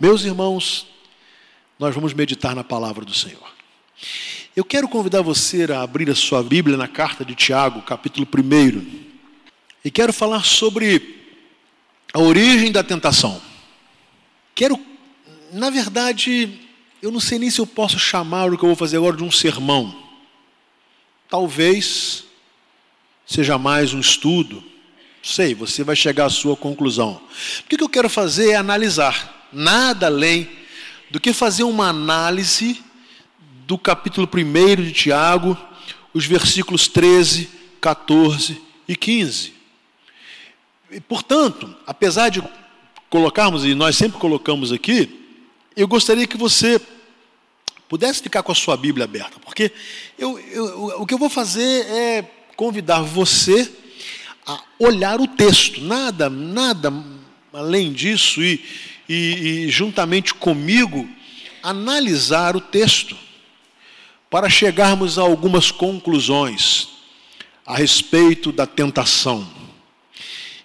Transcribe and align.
Meus 0.00 0.22
irmãos, 0.22 0.86
nós 1.76 1.92
vamos 1.92 2.14
meditar 2.14 2.54
na 2.54 2.62
palavra 2.62 3.04
do 3.04 3.12
Senhor. 3.12 3.50
Eu 4.54 4.64
quero 4.64 4.86
convidar 4.88 5.22
você 5.22 5.66
a 5.72 5.82
abrir 5.82 6.08
a 6.08 6.14
sua 6.14 6.40
Bíblia 6.40 6.76
na 6.76 6.86
carta 6.86 7.24
de 7.24 7.34
Tiago, 7.34 7.82
capítulo 7.82 8.24
1. 8.24 8.86
E 9.84 9.90
quero 9.90 10.12
falar 10.12 10.44
sobre 10.44 11.16
a 12.14 12.20
origem 12.20 12.70
da 12.70 12.84
tentação. 12.84 13.42
Quero, 14.54 14.78
na 15.52 15.68
verdade, 15.68 16.60
eu 17.02 17.10
não 17.10 17.18
sei 17.18 17.40
nem 17.40 17.50
se 17.50 17.60
eu 17.60 17.66
posso 17.66 17.98
chamar 17.98 18.52
o 18.52 18.56
que 18.56 18.62
eu 18.62 18.68
vou 18.68 18.76
fazer 18.76 18.98
agora 18.98 19.16
de 19.16 19.24
um 19.24 19.32
sermão. 19.32 20.00
Talvez 21.28 22.22
seja 23.26 23.58
mais 23.58 23.92
um 23.92 23.98
estudo. 23.98 24.62
Sei, 25.24 25.56
você 25.56 25.82
vai 25.82 25.96
chegar 25.96 26.26
à 26.26 26.30
sua 26.30 26.56
conclusão. 26.56 27.20
O 27.64 27.64
que 27.64 27.82
eu 27.82 27.88
quero 27.88 28.08
fazer 28.08 28.50
é 28.50 28.54
analisar 28.54 29.37
nada 29.52 30.06
além 30.06 30.48
do 31.10 31.20
que 31.20 31.32
fazer 31.32 31.62
uma 31.62 31.88
análise 31.88 32.82
do 33.66 33.78
capítulo 33.78 34.28
1 34.32 34.82
de 34.82 34.92
Tiago, 34.92 35.56
os 36.12 36.24
versículos 36.26 36.88
13, 36.88 37.48
14 37.80 38.60
e 38.86 38.96
15. 38.96 39.52
E, 40.90 41.00
portanto, 41.00 41.74
apesar 41.86 42.30
de 42.30 42.42
colocarmos, 43.10 43.64
e 43.64 43.74
nós 43.74 43.96
sempre 43.96 44.18
colocamos 44.18 44.72
aqui, 44.72 45.26
eu 45.76 45.86
gostaria 45.86 46.26
que 46.26 46.36
você 46.36 46.80
pudesse 47.88 48.22
ficar 48.22 48.42
com 48.42 48.52
a 48.52 48.54
sua 48.54 48.76
Bíblia 48.76 49.04
aberta, 49.04 49.38
porque 49.40 49.72
eu, 50.18 50.38
eu, 50.38 51.00
o 51.00 51.06
que 51.06 51.14
eu 51.14 51.18
vou 51.18 51.30
fazer 51.30 51.86
é 51.86 52.30
convidar 52.56 53.02
você 53.02 53.70
a 54.46 54.62
olhar 54.78 55.20
o 55.20 55.26
texto, 55.26 55.80
nada, 55.80 56.28
nada 56.28 56.92
além 57.52 57.92
disso, 57.92 58.42
e, 58.42 58.62
e, 59.08 59.14
e 59.64 59.68
juntamente 59.70 60.34
comigo, 60.34 61.08
analisar 61.62 62.56
o 62.56 62.60
texto, 62.60 63.16
para 64.30 64.50
chegarmos 64.50 65.18
a 65.18 65.22
algumas 65.22 65.70
conclusões 65.70 66.88
a 67.64 67.76
respeito 67.76 68.52
da 68.52 68.66
tentação. 68.66 69.48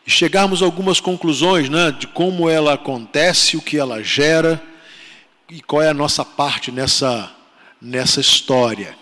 E 0.06 0.12
chegarmos 0.12 0.62
a 0.62 0.66
algumas 0.66 1.00
conclusões 1.00 1.70
né, 1.70 1.92
de 1.92 2.08
como 2.08 2.50
ela 2.50 2.74
acontece, 2.74 3.56
o 3.56 3.62
que 3.62 3.78
ela 3.78 4.04
gera 4.04 4.62
e 5.50 5.62
qual 5.62 5.82
é 5.82 5.90
a 5.90 5.94
nossa 5.94 6.26
parte 6.26 6.72
nessa, 6.72 7.34
nessa 7.82 8.20
história. 8.20 8.98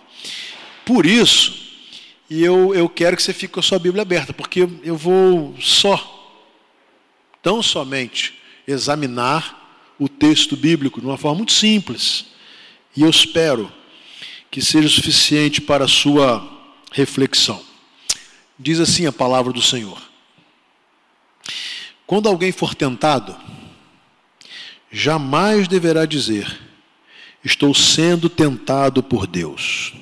Por 0.85 1.05
isso, 1.05 1.53
eu, 2.29 2.73
eu 2.75 2.87
quero 2.87 3.15
que 3.17 3.23
você 3.23 3.33
fique 3.33 3.53
com 3.53 3.59
a 3.59 3.63
sua 3.63 3.79
Bíblia 3.79 4.03
aberta, 4.03 4.33
porque 4.33 4.67
eu 4.83 4.95
vou 4.95 5.55
só, 5.59 6.39
tão 7.41 7.63
somente, 7.63 8.40
examinar 8.71 9.59
o 9.99 10.09
texto 10.09 10.57
bíblico 10.57 10.99
de 10.99 11.05
uma 11.05 11.17
forma 11.17 11.37
muito 11.37 11.53
simples. 11.53 12.25
E 12.95 13.03
eu 13.03 13.09
espero 13.09 13.71
que 14.49 14.61
seja 14.61 14.89
suficiente 14.89 15.61
para 15.61 15.85
a 15.85 15.87
sua 15.87 16.45
reflexão. 16.91 17.63
Diz 18.57 18.79
assim 18.79 19.05
a 19.05 19.11
palavra 19.11 19.53
do 19.53 19.61
Senhor: 19.61 20.01
Quando 22.05 22.27
alguém 22.27 22.51
for 22.51 22.75
tentado, 22.75 23.35
jamais 24.91 25.67
deverá 25.67 26.05
dizer: 26.05 26.59
Estou 27.43 27.73
sendo 27.73 28.29
tentado 28.29 29.01
por 29.01 29.25
Deus. 29.25 29.93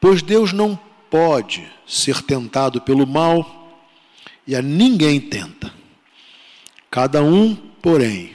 Pois 0.00 0.22
Deus 0.22 0.52
não 0.52 0.78
pode 1.10 1.66
ser 1.86 2.22
tentado 2.22 2.80
pelo 2.80 3.06
mal 3.06 3.82
e 4.46 4.54
a 4.54 4.62
ninguém 4.62 5.20
tenta. 5.20 5.72
Cada 6.94 7.24
um, 7.24 7.56
porém, 7.56 8.32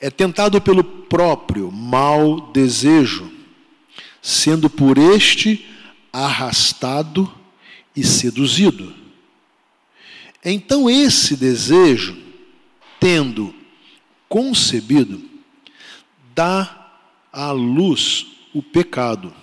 é 0.00 0.08
tentado 0.10 0.60
pelo 0.60 0.84
próprio 0.84 1.72
mau 1.72 2.52
desejo, 2.52 3.28
sendo 4.22 4.70
por 4.70 4.96
este 4.96 5.66
arrastado 6.12 7.28
e 7.96 8.04
seduzido. 8.04 8.94
Então, 10.44 10.88
esse 10.88 11.34
desejo, 11.34 12.16
tendo 13.00 13.52
concebido, 14.28 15.20
dá 16.36 16.92
à 17.32 17.50
luz 17.50 18.24
o 18.54 18.62
pecado. 18.62 19.34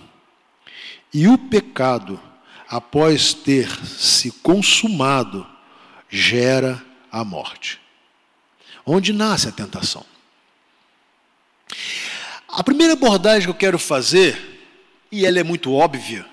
E 1.12 1.28
o 1.28 1.36
pecado, 1.36 2.18
após 2.66 3.34
ter 3.34 3.68
se 3.84 4.30
consumado, 4.30 5.46
gera 6.08 6.82
a 7.12 7.22
morte. 7.22 7.84
Onde 8.86 9.12
nasce 9.12 9.48
a 9.48 9.52
tentação? 9.52 10.06
A 12.48 12.62
primeira 12.62 12.92
abordagem 12.92 13.42
que 13.42 13.50
eu 13.50 13.54
quero 13.54 13.78
fazer, 13.80 14.62
e 15.10 15.26
ela 15.26 15.40
é 15.40 15.42
muito 15.42 15.72
óbvia, 15.74 16.24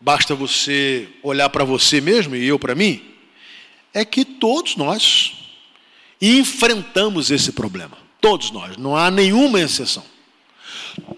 basta 0.00 0.34
você 0.34 1.06
olhar 1.22 1.50
para 1.50 1.62
você 1.62 2.00
mesmo 2.00 2.34
e 2.34 2.46
eu 2.46 2.58
para 2.58 2.74
mim, 2.74 3.14
é 3.92 4.02
que 4.02 4.24
todos 4.24 4.76
nós 4.76 5.34
enfrentamos 6.20 7.30
esse 7.30 7.52
problema. 7.52 7.98
Todos 8.18 8.50
nós, 8.50 8.78
não 8.78 8.96
há 8.96 9.10
nenhuma 9.10 9.60
exceção. 9.60 10.04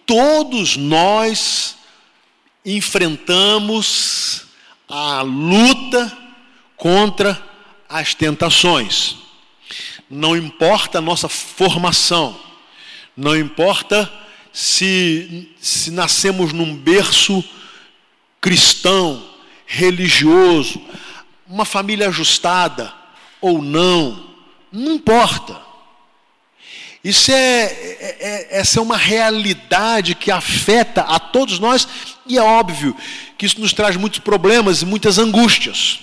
Todos 0.05 0.77
nós 0.77 1.77
enfrentamos 2.65 4.47
a 4.89 5.23
luta 5.23 6.17
contra 6.77 7.41
as 7.89 8.15
tentações 8.15 9.26
não 10.09 10.37
importa 10.37 10.99
a 10.99 11.03
nossa 11.03 11.29
formação, 11.29 12.39
não 13.17 13.37
importa 13.37 14.11
se, 14.53 15.51
se 15.61 15.91
nascemos 15.91 16.53
num 16.53 16.75
berço 16.75 17.45
cristão, 18.41 19.23
religioso, 19.67 20.81
uma 21.47 21.65
família 21.65 22.09
ajustada 22.09 22.93
ou 23.41 23.61
não, 23.61 24.35
não 24.71 24.95
importa. 24.95 25.61
Isso 27.03 27.31
é, 27.31 27.65
é, 27.65 28.17
é, 28.21 28.59
essa 28.59 28.81
é 28.81 28.83
uma 28.83 28.97
realidade 28.97 30.15
que 30.15 30.31
afeta 30.31 31.03
a 31.03 31.21
todos 31.21 31.59
nós, 31.59 31.87
e 32.27 32.37
é 32.37 32.43
óbvio 32.43 32.97
que 33.39 33.47
isso 33.47 33.61
nos 33.61 33.73
traz 33.73 33.97
muitos 33.97 34.19
problemas 34.19 34.83
e 34.83 34.87
muitas 34.87 35.19
angústias. 35.19 36.01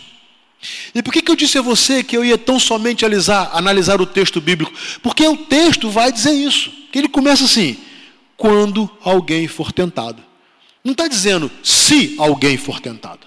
E 0.94 1.02
por 1.02 1.12
que, 1.12 1.22
que 1.22 1.32
eu 1.32 1.36
disse 1.36 1.58
a 1.58 1.62
você 1.62 2.04
que 2.04 2.16
eu 2.16 2.24
ia 2.24 2.38
tão 2.38 2.60
somente 2.60 3.06
analisar, 3.06 3.50
analisar 3.54 4.02
o 4.02 4.06
texto 4.06 4.40
bíblico? 4.40 4.72
Porque 5.02 5.26
o 5.28 5.38
texto 5.38 5.90
vai 5.90 6.12
dizer 6.12 6.32
isso. 6.32 6.72
Que 6.92 7.00
ele 7.00 7.10
começa 7.10 7.46
assim: 7.46 7.78
quando 8.38 8.90
alguém 9.02 9.48
for 9.48 9.72
tentado. 9.72 10.24
Não 10.84 10.92
está 10.92 11.08
dizendo 11.08 11.50
se 11.64 12.16
alguém 12.18 12.58
for 12.58 12.80
tentado. 12.80 13.26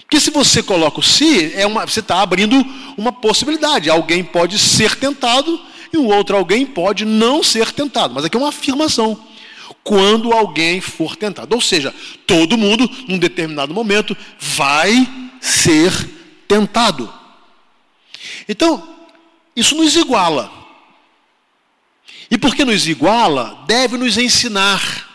Porque 0.00 0.18
se 0.18 0.30
você 0.30 0.62
coloca 0.62 0.98
o 0.98 1.02
se, 1.02 1.54
é 1.54 1.64
uma, 1.64 1.86
você 1.86 2.00
está 2.00 2.20
abrindo 2.20 2.56
uma 2.96 3.12
possibilidade. 3.12 3.88
Alguém 3.88 4.24
pode 4.24 4.58
ser 4.58 4.96
tentado 4.96 5.60
e 5.92 5.96
o 5.96 6.06
outro 6.06 6.36
alguém 6.36 6.66
pode 6.66 7.04
não 7.04 7.44
ser 7.44 7.70
tentado. 7.70 8.14
Mas 8.14 8.24
aqui 8.24 8.36
é 8.36 8.40
uma 8.40 8.48
afirmação. 8.48 9.16
Quando 9.84 10.32
alguém 10.32 10.80
for 10.80 11.14
tentado. 11.14 11.54
Ou 11.54 11.60
seja, 11.60 11.94
todo 12.26 12.58
mundo, 12.58 12.90
num 13.06 13.18
determinado 13.18 13.72
momento, 13.72 14.16
vai 14.38 15.08
ser 15.40 15.92
tentado. 15.92 16.19
Então, 18.48 18.96
isso 19.54 19.74
nos 19.74 19.94
iguala. 19.96 20.50
E 22.30 22.38
porque 22.38 22.64
nos 22.64 22.86
iguala, 22.86 23.64
deve 23.66 23.96
nos 23.96 24.16
ensinar 24.16 25.08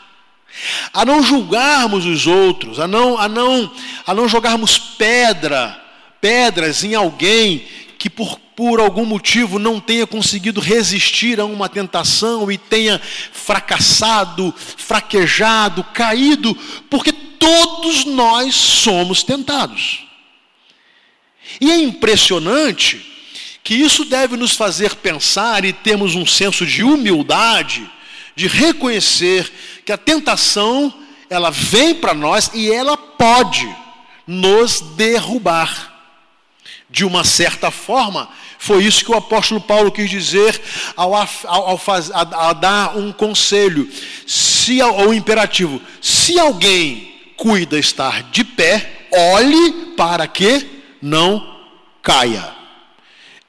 a 0.94 1.06
não 1.06 1.22
julgarmos 1.22 2.06
os 2.06 2.28
outros, 2.28 2.80
a 2.80 2.88
não, 2.88 3.18
a 3.18 3.28
não, 3.28 3.72
a 4.06 4.14
não 4.14 4.28
jogarmos 4.28 4.78
pedra, 4.78 5.82
pedras 6.22 6.84
em 6.84 6.96
alguém 6.96 7.66
que 7.98 8.10
por, 8.10 8.40
por 8.56 8.80
algum 8.80 9.06
motivo 9.06 9.60
não 9.60 9.80
tenha 9.80 10.08
conseguido 10.08 10.62
resistir 10.62 11.40
a 11.40 11.46
uma 11.46 11.68
tentação 11.68 12.52
e 12.52 12.58
tenha 12.58 13.00
fracassado, 13.00 14.54
fraquejado, 14.58 15.84
caído, 15.86 16.56
porque 16.90 17.12
todos 17.12 18.06
nós 18.06 18.56
somos 18.56 19.24
tentados. 19.24 20.06
E 21.60 21.72
é 21.72 21.78
impressionante 21.78 23.14
que 23.64 23.74
isso 23.74 24.06
deve 24.06 24.38
nos 24.38 24.52
fazer 24.52 24.96
pensar 24.96 25.66
e 25.66 25.74
termos 25.74 26.14
um 26.14 26.26
senso 26.26 26.66
de 26.66 26.84
humildade, 26.84 27.90
de 28.36 28.48
reconhecer 28.48 29.52
que 29.84 29.92
a 29.92 29.98
tentação, 29.98 30.94
ela 31.30 31.50
vem 31.50 31.96
para 31.96 32.14
nós 32.14 32.52
e 32.54 32.72
ela 32.72 32.96
pode 32.96 33.68
nos 34.28 34.82
derrubar. 34.82 35.94
De 36.90 37.04
uma 37.04 37.24
certa 37.24 37.72
forma, 37.72 38.30
foi 38.60 38.84
isso 38.84 39.04
que 39.04 39.12
o 39.12 39.18
apóstolo 39.18 39.60
Paulo 39.60 39.92
quis 39.92 40.10
dizer 40.10 40.62
ao, 40.96 41.16
ao, 41.16 41.28
ao, 41.46 41.78
faz, 41.78 42.12
a, 42.12 42.50
a 42.50 42.54
dar 42.54 42.98
um 42.98 43.12
conselho, 43.12 43.90
se 44.28 44.82
ou 44.82 45.14
imperativo. 45.14 45.82
Se 46.00 46.40
alguém 46.40 47.16
cuida 47.36 47.80
estar 47.80 48.24
de 48.32 48.44
pé, 48.44 49.08
olhe 49.12 49.94
para 49.98 50.28
que 50.28 50.75
não 51.06 51.56
caia. 52.02 52.56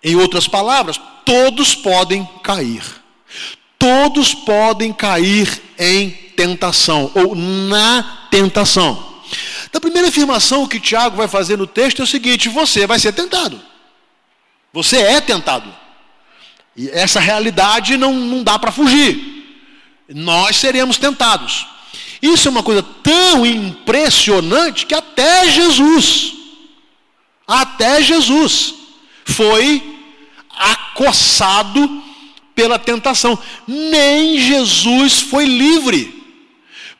Em 0.04 0.14
outras 0.14 0.46
palavras, 0.46 1.00
todos 1.24 1.74
podem 1.74 2.28
cair. 2.42 2.82
Todos 3.78 4.34
podem 4.34 4.92
cair 4.92 5.62
em 5.78 6.10
tentação 6.36 7.10
ou 7.14 7.34
na 7.34 8.28
tentação. 8.30 9.16
Então, 9.64 9.78
a 9.78 9.80
primeira 9.80 10.08
afirmação 10.08 10.68
que 10.68 10.78
Tiago 10.78 11.16
vai 11.16 11.26
fazer 11.26 11.56
no 11.56 11.66
texto 11.66 12.00
é 12.00 12.04
o 12.04 12.06
seguinte: 12.06 12.48
você 12.48 12.86
vai 12.86 12.98
ser 12.98 13.12
tentado. 13.12 13.60
Você 14.72 14.98
é 14.98 15.20
tentado. 15.20 15.74
E 16.76 16.90
essa 16.90 17.18
realidade 17.18 17.96
não, 17.96 18.12
não 18.12 18.42
dá 18.42 18.58
para 18.58 18.70
fugir. 18.70 19.34
Nós 20.08 20.56
seremos 20.56 20.98
tentados. 20.98 21.66
Isso 22.20 22.48
é 22.48 22.50
uma 22.50 22.62
coisa 22.62 22.82
tão 22.82 23.46
impressionante 23.46 24.84
que 24.84 24.94
até 24.94 25.48
Jesus, 25.48 26.35
até 27.46 28.02
Jesus, 28.02 28.74
foi 29.24 29.82
acossado 30.50 32.02
pela 32.54 32.78
tentação. 32.78 33.38
Nem 33.66 34.38
Jesus 34.38 35.20
foi 35.20 35.44
livre. 35.44 36.14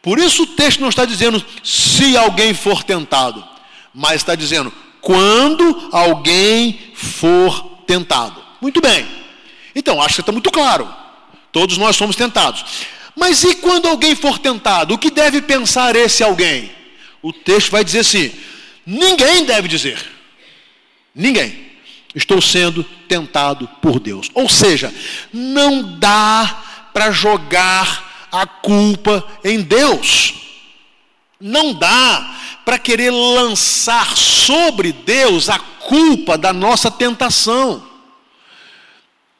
Por 0.03 0.19
isso 0.19 0.45
o 0.45 0.47
texto 0.47 0.81
não 0.81 0.89
está 0.89 1.05
dizendo 1.05 1.45
se 1.65 2.17
alguém 2.17 2.55
for 2.55 2.85
tentado, 2.85 3.45
mas 3.93 4.17
está 4.17 4.35
dizendo 4.37 4.73
quando 5.01 5.89
alguém 5.93 6.93
for 6.95 7.81
tentado. 7.87 8.41
Muito 8.61 8.81
bem. 8.81 9.07
Então, 9.75 10.01
acho 10.01 10.17
que 10.17 10.21
está 10.21 10.33
muito 10.33 10.51
claro. 10.51 10.89
Todos 11.53 11.79
nós 11.79 11.97
somos 11.97 12.17
tentados. 12.17 12.65
Mas 13.15 13.43
e 13.45 13.55
quando 13.57 13.87
alguém 13.89 14.15
for 14.15 14.39
tentado? 14.39 14.95
O 14.95 14.99
que 14.99 15.11
deve 15.11 15.41
pensar 15.41 15.97
esse 15.97 16.23
alguém? 16.23 16.71
O 17.23 17.33
texto 17.33 17.71
vai 17.71 17.83
dizer 17.83 18.01
assim: 18.01 18.33
ninguém 18.85 19.45
deve 19.45 19.69
dizer. 19.69 20.16
Ninguém. 21.17 21.65
Estou 22.15 22.43
sendo 22.43 22.85
tentado 23.09 23.67
por 23.81 23.99
Deus. 23.99 24.31
Ou 24.35 24.49
seja, 24.49 24.95
não 25.33 25.99
dá 25.99 26.63
para 26.93 27.11
jogar 27.11 28.29
a 28.31 28.47
culpa 28.47 29.27
em 29.43 29.63
Deus. 29.63 30.35
Não 31.41 31.73
dá 31.73 32.37
para 32.65 32.79
querer 32.79 33.11
lançar 33.11 34.17
sobre 34.17 34.93
Deus 34.93 35.49
a 35.49 35.59
culpa 35.59 36.37
da 36.37 36.53
nossa 36.53 36.91
tentação. 36.91 37.87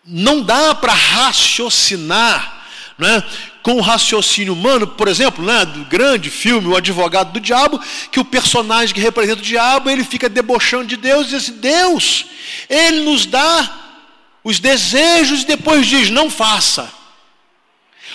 Não 0.05 0.43
dá 0.43 0.75
para 0.75 0.93
raciocinar 0.93 2.56
né, 2.99 3.23
com 3.63 3.75
o 3.75 3.81
raciocínio 3.81 4.53
humano, 4.53 4.87
por 4.87 5.09
exemplo, 5.09 5.45
né, 5.45 5.65
do 5.65 5.85
grande 5.85 6.31
filme 6.31 6.69
O 6.69 6.77
Advogado 6.77 7.33
do 7.33 7.41
Diabo, 7.41 7.81
que 8.11 8.21
o 8.21 8.25
personagem 8.25 8.95
que 8.95 9.01
representa 9.01 9.41
o 9.41 9.45
diabo, 9.45 9.91
ele 9.91 10.05
fica 10.05 10.29
debochando 10.29 10.87
de 10.87 10.97
Deus 10.97 11.27
e 11.27 11.31
diz 11.31 11.43
assim, 11.43 11.59
Deus, 11.59 12.27
ele 12.69 13.01
nos 13.01 13.27
dá 13.27 13.71
os 14.43 14.61
desejos 14.61 15.43
e 15.43 15.47
depois 15.47 15.87
diz, 15.87 16.09
não 16.09 16.31
faça. 16.31 16.91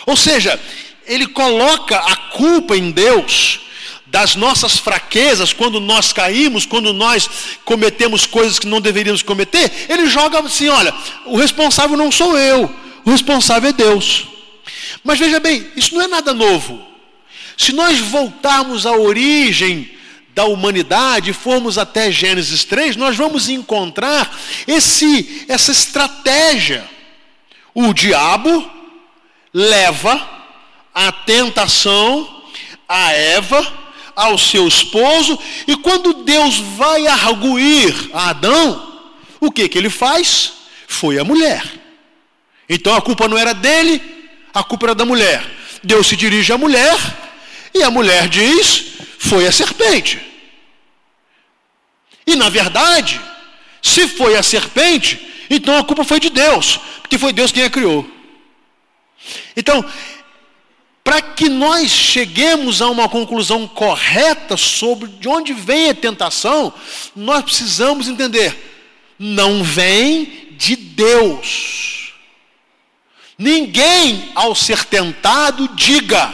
Ou 0.06 0.18
seja, 0.18 0.60
ele 1.06 1.27
coloca 1.27 1.98
a 1.98 2.16
culpa 2.16 2.75
em 2.75 2.89
Deus 2.89 3.60
das 4.07 4.36
nossas 4.36 4.77
fraquezas, 4.77 5.54
quando 5.54 5.80
nós 5.80 6.12
caímos, 6.12 6.66
quando 6.66 6.92
nós 6.92 7.30
cometemos 7.63 8.25
coisas 8.25 8.60
que 8.60 8.68
não 8.68 8.81
deveríamos 8.81 9.22
cometer, 9.22 9.72
ele 9.88 10.07
joga 10.07 10.39
assim: 10.39 10.68
olha, 10.68 10.94
o 11.25 11.38
responsável 11.38 11.95
não 11.95 12.12
sou 12.12 12.38
eu, 12.38 12.69
o 13.06 13.12
responsável 13.12 13.69
é 13.69 13.74
Deus. 13.74 14.27
Mas 15.04 15.19
veja 15.19 15.40
bem, 15.40 15.68
isso 15.75 15.96
não 15.96 16.02
é 16.02 16.08
nada 16.08 16.34
novo. 16.34 16.86
Se 17.58 17.72
nós 17.74 18.00
voltarmos 18.00 18.86
à 18.86 18.92
origem 18.92 19.92
da 20.34 20.46
humanidade, 20.46 21.34
formos 21.34 21.78
até 21.78 22.12
Gênesis 22.12 22.63
3, 22.63 22.96
nós 22.96 23.18
vamos 23.18 23.50
encontrar 23.50 24.36
esse, 24.68 25.46
essa 25.48 25.72
estratégia. 25.72 26.90
O 27.74 27.94
diabo 27.94 28.69
leva 29.54 30.30
a 30.94 31.12
tentação 31.12 32.42
a 32.92 33.13
Eva, 33.13 33.66
ao 34.13 34.38
seu 34.38 34.68
esposo, 34.68 35.40
e 35.66 35.78
quando 35.78 36.25
Deus 36.25 36.58
vai 36.58 37.08
arguir 37.08 38.10
a 38.13 38.30
Adão, 38.31 39.00
o 39.40 39.50
que, 39.50 39.69
que 39.69 39.78
ele 39.78 39.90
faz? 39.90 40.52
Foi 40.88 41.18
a 41.18 41.24
mulher. 41.24 41.63
Então 42.68 42.94
a 42.94 43.02
culpa 43.02 43.30
não 43.30 43.38
era 43.38 43.54
dele, 43.54 44.02
a 44.53 44.63
culpa 44.63 44.88
era 44.88 44.95
da 44.95 45.06
mulher. 45.06 45.44
Deus 45.83 46.07
se 46.07 46.15
dirige 46.15 46.51
à 46.51 46.57
mulher 46.57 46.98
e 47.74 47.83
a 47.83 47.92
mulher 47.92 48.27
diz: 48.27 48.86
foi 49.18 49.48
a 49.48 49.51
serpente. 49.51 50.19
E 52.25 52.36
na 52.36 52.50
verdade, 52.50 53.19
se 53.81 54.07
foi 54.07 54.36
a 54.36 54.44
serpente, 54.44 55.19
então 55.50 55.77
a 55.77 55.83
culpa 55.83 56.03
foi 56.03 56.19
de 56.19 56.30
Deus, 56.30 56.80
porque 57.01 57.18
foi 57.18 57.33
Deus 57.33 57.51
quem 57.51 57.63
a 57.63 57.69
criou. 57.69 58.09
Então, 59.56 59.83
para 61.03 61.21
que 61.21 61.50
nós 61.50 61.89
cheguemos 61.89 62.81
a 62.81 62.89
uma 62.89 63.09
conclusão 63.09 63.68
correta 63.68 64.56
sobre 64.56 65.09
de 65.09 65.27
onde 65.27 65.53
vem 65.53 65.89
a 65.89 65.95
tentação, 65.95 66.74
nós 67.15 67.44
precisamos 67.44 68.07
entender: 68.07 68.56
não 69.18 69.63
vem 69.63 70.50
de 70.51 70.75
Deus. 70.75 72.00
Ninguém, 73.41 74.29
ao 74.35 74.53
ser 74.53 74.85
tentado, 74.85 75.67
diga: 75.69 76.31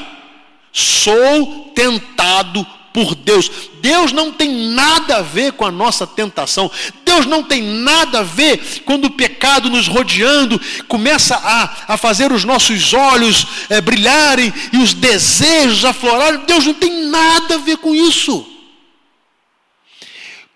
sou 0.74 1.71
tentado 1.74 2.68
por 2.92 3.15
Deus. 3.15 3.50
Deus 3.80 4.12
não 4.12 4.33
tem 4.33 4.50
nada 4.74 5.19
a 5.19 5.21
ver 5.21 5.54
com 5.54 5.65
a 5.65 5.71
nossa 5.71 6.06
tentação. 6.06 6.69
Deus 7.06 7.25
não 7.25 7.42
tem 7.42 7.62
nada 7.62 8.19
a 8.19 8.24
ver 8.24 8.81
quando 8.83 9.06
o 9.06 9.12
pecado 9.12 9.69
nos 9.69 9.88
rodeando 9.88 10.59
começa 10.89 11.38
a, 11.38 11.94
a 11.94 11.95
fazer 11.95 12.33
os 12.33 12.44
nossos 12.44 12.94
olhos 12.94 13.48
é, 13.69 13.80
brilharem 13.80 14.54
e 14.74 14.77
os 14.77 14.94
desejos 14.94 15.86
aflorarem. 15.86 16.42
Deus 16.45 16.65
não 16.65 16.74
tem 16.74 17.06
nada 17.06 17.56
a 17.56 17.59
ver 17.59 17.77
com 17.77 17.95
isso. 17.95 18.45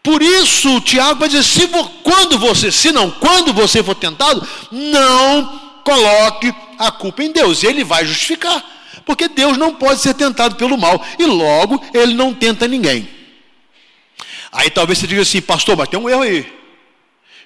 Por 0.03 0.21
isso, 0.21 0.81
Tiago 0.81 1.21
vai 1.21 1.29
dizer: 1.29 1.43
se, 1.43 1.69
quando 2.03 2.37
você, 2.37 2.73
se 2.73 2.91
não, 2.91 3.09
quando 3.09 3.53
você 3.53 3.81
for 3.81 3.95
tentado, 3.95 4.45
não 4.69 5.60
coloque 5.83 6.53
a 6.77 6.91
culpa 6.91 7.23
em 7.23 7.31
Deus. 7.31 7.63
Ele 7.63 7.83
vai 7.83 8.05
justificar. 8.05 8.63
Porque 9.05 9.27
Deus 9.27 9.57
não 9.57 9.75
pode 9.75 10.01
ser 10.01 10.13
tentado 10.13 10.55
pelo 10.55 10.77
mal. 10.77 11.03
E 11.17 11.25
logo, 11.25 11.83
ele 11.93 12.13
não 12.13 12.33
tenta 12.33 12.67
ninguém. 12.67 13.09
Aí 14.51 14.69
talvez 14.69 14.99
você 14.99 15.07
diga 15.07 15.21
assim, 15.21 15.41
pastor, 15.41 15.77
mas 15.77 15.89
tem 15.89 15.99
um 15.99 16.09
erro 16.09 16.21
aí. 16.21 16.61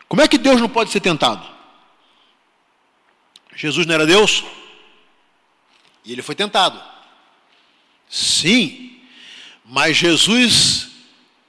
Como 0.07 0.21
é 0.21 0.27
que 0.27 0.37
Deus 0.37 0.59
não 0.59 0.69
pode 0.69 0.91
ser 0.91 0.99
tentado? 0.99 1.45
Jesus 3.55 3.85
não 3.85 3.95
era 3.95 4.05
Deus? 4.05 4.43
E 6.03 6.11
ele 6.11 6.21
foi 6.21 6.35
tentado. 6.35 6.81
Sim, 8.09 8.99
mas 9.63 9.97
Jesus 9.97 10.89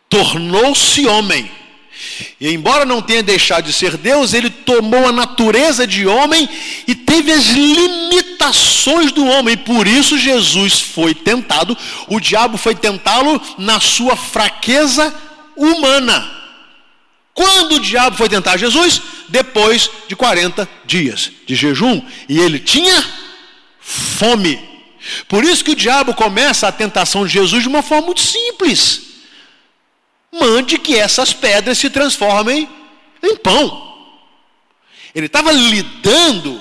tornou-se 0.09 1.07
homem 1.07 1.51
e 2.41 2.53
embora 2.53 2.85
não 2.85 3.03
tenha 3.03 3.23
deixado 3.23 3.65
de 3.65 3.73
ser 3.73 3.97
Deus, 3.97 4.35
ele 4.35 4.51
tomou 4.51 5.07
a 5.07 5.13
natureza 5.13 5.87
de 5.87 6.07
homem 6.07 6.49
e 6.87 6.95
teve 6.95 7.33
as 7.33 7.47
limitações 7.47 9.13
do 9.13 9.27
homem. 9.27 9.55
E 9.55 9.57
por 9.57 9.87
isso 9.87 10.19
Jesus 10.19 10.81
foi 10.81 11.15
tentado, 11.15 11.77
o 12.09 12.21
diabo 12.21 12.57
foi 12.57 12.75
tentá-lo 12.75 13.41
na 13.59 13.81
sua 13.81 14.17
fraqueza 14.17 15.15
humana. 15.57 16.33
Quando 17.33 17.77
o 17.77 17.81
diabo 17.81 18.17
foi 18.17 18.29
tentar 18.29 18.57
Jesus? 18.57 19.01
Depois 19.29 19.91
de 20.09 20.17
40 20.17 20.69
dias 20.85 21.31
de 21.47 21.55
jejum. 21.55 22.03
E 22.29 22.39
ele 22.39 22.59
tinha 22.59 23.05
fome. 23.81 24.59
Por 25.29 25.45
isso 25.45 25.63
que 25.65 25.73
o 25.73 25.77
diabo 25.77 26.15
começa 26.15 26.67
a 26.67 26.73
tentação 26.73 27.27
de 27.27 27.33
Jesus 27.33 27.63
de 27.63 27.69
uma 27.69 27.83
forma 27.83 28.07
muito 28.07 28.21
simples 28.21 29.06
mande 30.33 30.79
que 30.79 30.97
essas 30.97 31.33
pedras 31.33 31.79
se 31.79 31.91
transformem 31.91 32.69
em 33.23 33.37
pão. 33.37 33.85
Ele 35.15 35.27
estava 35.27 35.51
lidando 35.53 36.61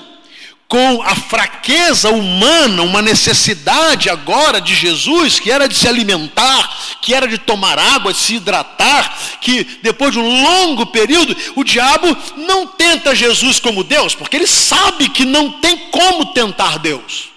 com 0.68 1.00
a 1.02 1.14
fraqueza 1.14 2.10
humana, 2.10 2.82
uma 2.82 3.00
necessidade 3.00 4.10
agora 4.10 4.60
de 4.60 4.74
Jesus, 4.74 5.38
que 5.38 5.50
era 5.50 5.68
de 5.68 5.76
se 5.76 5.86
alimentar, 5.86 6.98
que 7.00 7.14
era 7.14 7.28
de 7.28 7.38
tomar 7.38 7.78
água, 7.78 8.12
de 8.12 8.18
se 8.18 8.34
hidratar, 8.34 9.38
que 9.40 9.62
depois 9.82 10.12
de 10.12 10.18
um 10.18 10.42
longo 10.42 10.86
período, 10.86 11.36
o 11.54 11.62
diabo 11.62 12.16
não 12.36 12.66
tenta 12.66 13.14
Jesus 13.14 13.60
como 13.60 13.84
Deus, 13.84 14.14
porque 14.14 14.36
ele 14.36 14.46
sabe 14.46 15.08
que 15.08 15.24
não 15.24 15.52
tem 15.60 15.76
como 15.90 16.26
tentar 16.32 16.78
Deus. 16.78 17.35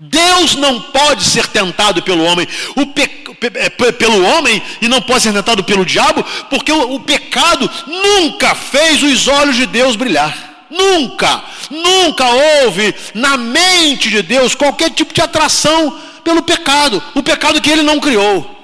Deus 0.00 0.56
não 0.56 0.80
pode 0.80 1.22
ser 1.22 1.46
tentado 1.48 2.02
pelo 2.02 2.24
homem, 2.24 2.48
pe... 2.94 3.20
É, 3.42 3.70
pelo 3.70 4.22
homem 4.22 4.62
e 4.82 4.88
não 4.88 5.00
pode 5.00 5.22
ser 5.22 5.32
tentado 5.32 5.64
pelo 5.64 5.84
diabo, 5.84 6.24
porque 6.50 6.70
o, 6.70 6.94
o 6.94 7.00
pecado 7.00 7.70
nunca 7.86 8.54
fez 8.54 9.02
os 9.02 9.28
olhos 9.28 9.56
de 9.56 9.66
Deus 9.66 9.96
brilhar. 9.96 10.66
Nunca, 10.70 11.42
nunca 11.70 12.24
houve 12.28 12.94
na 13.14 13.36
mente 13.36 14.08
de 14.08 14.22
Deus 14.22 14.54
qualquer 14.54 14.90
tipo 14.90 15.12
de 15.12 15.20
atração 15.20 15.98
pelo 16.22 16.42
pecado, 16.42 17.02
o 17.14 17.22
pecado 17.22 17.60
que 17.60 17.70
ele 17.70 17.82
não 17.82 17.98
criou. 17.98 18.58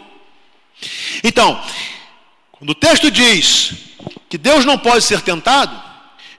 Então, 1.25 1.61
quando 2.53 2.71
o 2.71 2.75
texto 2.75 3.11
diz 3.11 3.73
que 4.29 4.39
Deus 4.39 4.65
não 4.65 4.79
pode 4.79 5.05
ser 5.05 5.21
tentado, 5.21 5.85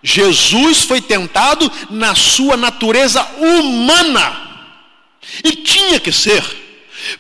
Jesus 0.02 0.84
foi 0.84 1.02
tentado 1.02 1.72
na 1.90 2.16
sua 2.16 2.56
natureza 2.56 3.24
humana. 3.40 4.47
E 5.44 5.56
tinha 5.58 6.00
que 6.00 6.12
ser. 6.12 6.44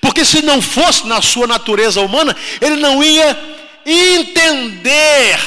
Porque 0.02 0.26
se 0.26 0.42
não 0.42 0.62
fosse 0.62 1.06
na 1.06 1.22
sua 1.22 1.48
natureza 1.48 2.02
humana, 2.02 2.36
ele 2.62 2.78
não 2.78 3.04
ia 3.04 3.38
entender 3.86 5.40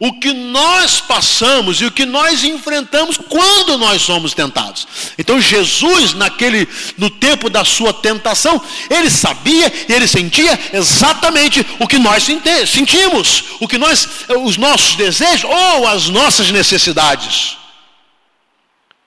o 0.00 0.12
que 0.12 0.32
nós 0.32 1.00
passamos 1.00 1.80
e 1.80 1.86
o 1.86 1.90
que 1.90 2.06
nós 2.06 2.44
enfrentamos 2.44 3.16
quando 3.16 3.76
nós 3.76 4.02
somos 4.02 4.32
tentados. 4.32 4.86
Então 5.18 5.40
Jesus, 5.40 6.14
naquele 6.14 6.68
no 6.96 7.10
tempo 7.10 7.50
da 7.50 7.64
sua 7.64 7.92
tentação, 7.92 8.60
ele 8.88 9.10
sabia 9.10 9.72
e 9.88 9.92
ele 9.92 10.06
sentia 10.06 10.58
exatamente 10.72 11.66
o 11.80 11.88
que 11.88 11.98
nós 11.98 12.24
sentimos, 12.66 13.44
o 13.60 13.66
que 13.66 13.78
nós 13.78 14.08
os 14.44 14.56
nossos 14.56 14.94
desejos 14.94 15.44
ou 15.44 15.88
as 15.88 16.08
nossas 16.08 16.50
necessidades. 16.50 17.56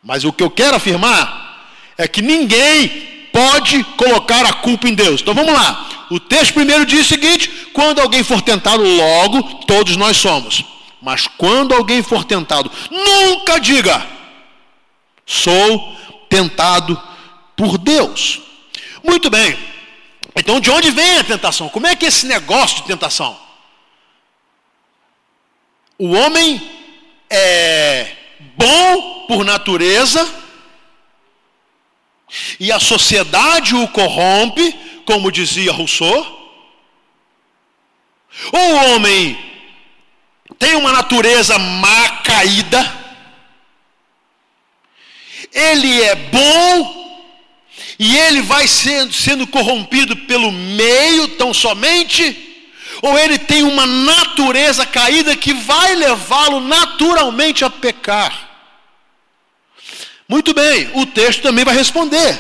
Mas 0.04 0.26
o 0.26 0.34
que 0.34 0.44
eu 0.44 0.50
quero 0.50 0.76
afirmar 0.76 1.51
é 1.98 2.08
que 2.08 2.22
ninguém 2.22 3.12
pode 3.32 3.84
colocar 3.96 4.46
a 4.46 4.54
culpa 4.54 4.88
em 4.88 4.94
Deus. 4.94 5.22
Então 5.22 5.34
vamos 5.34 5.54
lá. 5.54 6.08
O 6.10 6.20
texto 6.20 6.54
primeiro 6.54 6.86
diz 6.86 7.06
o 7.06 7.10
seguinte: 7.10 7.50
quando 7.74 8.00
alguém 8.00 8.24
for 8.24 8.42
tentado, 8.42 8.84
logo 8.84 9.44
todos 9.66 9.96
nós 9.96 10.18
somos. 10.18 10.64
Mas 11.02 11.28
quando 11.28 11.74
alguém 11.74 12.04
for 12.04 12.24
tentado, 12.24 12.72
nunca 12.90 13.60
diga: 13.60 14.06
sou 15.26 15.96
tentado 16.30 17.02
por 17.56 17.78
Deus. 17.78 18.42
Muito 19.04 19.30
bem. 19.30 19.58
Então, 20.36 20.60
de 20.60 20.70
onde 20.70 20.92
vem 20.92 21.18
a 21.18 21.24
tentação? 21.24 21.70
Como 21.70 21.88
é 21.88 21.96
que 21.96 22.06
é 22.06 22.08
esse 22.08 22.26
negócio 22.26 22.78
de 22.78 22.84
tentação? 22.84 23.38
O 25.98 26.14
homem 26.14 26.62
é 27.30 28.12
bom 28.56 29.26
por 29.28 29.44
natureza, 29.44 30.28
e 32.60 32.72
a 32.72 32.80
sociedade 32.80 33.76
o 33.76 33.88
corrompe, 33.88 34.74
como 35.06 35.32
dizia 35.32 35.72
Rousseau. 35.72 36.40
O 38.52 38.76
homem 38.86 39.38
tem 40.58 40.76
uma 40.76 40.92
natureza 40.92 41.58
má 41.58 42.10
caída, 42.24 43.00
ele 45.54 46.02
é 46.02 46.16
bom, 46.16 47.02
e 48.00 48.18
ele 48.18 48.42
vai 48.42 48.68
sendo, 48.68 49.14
sendo 49.14 49.46
corrompido 49.46 50.16
pelo 50.16 50.52
meio 50.52 51.28
tão 51.30 51.54
somente, 51.54 52.48
ou 53.02 53.18
ele 53.18 53.38
tem 53.38 53.64
uma 53.64 53.86
natureza 53.86 54.86
caída 54.86 55.36
que 55.36 55.54
vai 55.54 55.96
levá-lo 55.96 56.60
naturalmente 56.62 57.66
a 57.66 57.70
pecar. 57.70 58.51
Muito 60.32 60.54
bem, 60.54 60.90
o 60.96 61.06
texto 61.06 61.44
também 61.44 61.64
vai 61.64 61.76
responder, 61.76 62.40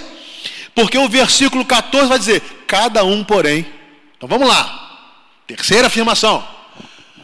porque 0.73 0.97
o 0.97 1.07
versículo 1.07 1.63
14 1.63 2.07
vai 2.07 2.17
dizer: 2.17 2.41
cada 2.65 3.03
um, 3.03 3.23
porém. 3.23 3.65
Então 4.17 4.27
vamos 4.27 4.47
lá, 4.47 5.11
terceira 5.45 5.87
afirmação 5.87 6.43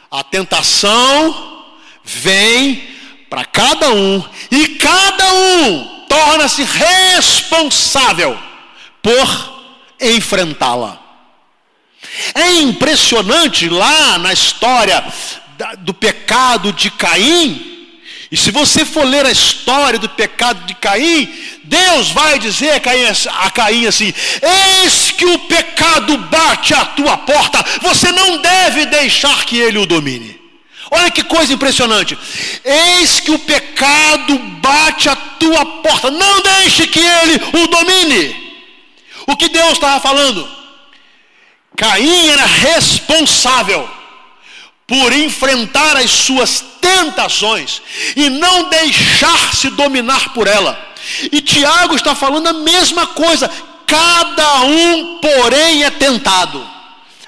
a 0.09 0.24
tentação 0.24 1.65
vem 2.03 2.95
para 3.29 3.45
cada 3.45 3.91
um 3.91 4.24
e 4.50 4.67
cada 4.75 5.33
um 5.33 6.05
torna-se 6.07 6.63
responsável 6.63 8.38
por 9.01 9.57
enfrentá-la. 10.00 11.00
É 12.33 12.53
impressionante 12.55 13.67
lá 13.67 14.17
na 14.17 14.31
história 14.31 15.03
do 15.79 15.93
pecado 15.93 16.71
de 16.71 16.89
Caim, 16.89 17.76
e 18.29 18.36
se 18.36 18.51
você 18.51 18.84
for 18.84 19.05
ler 19.05 19.25
a 19.25 19.31
história 19.31 19.98
do 19.98 20.10
pecado 20.10 20.65
de 20.65 20.75
Caim, 20.75 21.34
Deus 21.63 22.10
vai 22.12 22.38
dizer 22.38 22.72
a 22.72 22.79
Caim, 22.79 23.05
a 23.05 23.51
Caim 23.51 23.86
assim: 23.86 24.13
Eis 24.41 25.12
que 25.12 25.25
o 25.25 25.39
pecado 25.39 26.17
bate 26.17 26.74
à 26.74 26.86
tua 26.86 27.17
porta, 27.17 27.63
você 27.81 28.12
não 28.12 28.39
deve 28.39 28.86
deixar 28.88 29.46
que 29.46 29.57
ele 29.57 29.77
o 29.77 29.86
domine. 29.86 30.38
Olha 30.91 31.12
que 31.12 31.24
coisa 31.24 31.53
impressionante. 31.53 32.17
Eis 32.63 33.19
que 33.22 33.31
o 33.31 33.39
pecado 33.39 34.38
bate 34.62 35.07
à 35.10 35.15
tua 35.15 35.65
porta, 35.81 36.12
não 36.12 36.41
deixe 36.41 36.88
que 36.88 37.00
ele 37.00 37.41
o 37.63 37.67
domine. 37.67 38.48
O 39.25 39.38
que 39.38 39.50
Deus 39.50 39.74
estava 39.74 40.01
falando? 40.01 40.50
Caim 41.77 42.29
era 42.29 42.46
responsável 42.46 43.96
por 44.88 45.12
enfrentar 45.12 45.98
as 45.98 46.10
suas 46.10 46.63
tentações 46.79 47.82
e 48.15 48.29
não 48.29 48.70
deixar-se 48.70 49.70
dominar 49.72 50.34
por 50.34 50.48
ela. 50.48 50.79
E 51.29 51.41
Tiago 51.41 51.94
está 51.94 52.15
falando 52.15 52.48
a 52.48 52.53
mesma 52.53 53.06
coisa. 53.08 53.51
Cada 53.86 54.62
um, 54.62 55.20
porém, 55.20 55.84
é 55.84 55.89
tentado. 55.89 56.65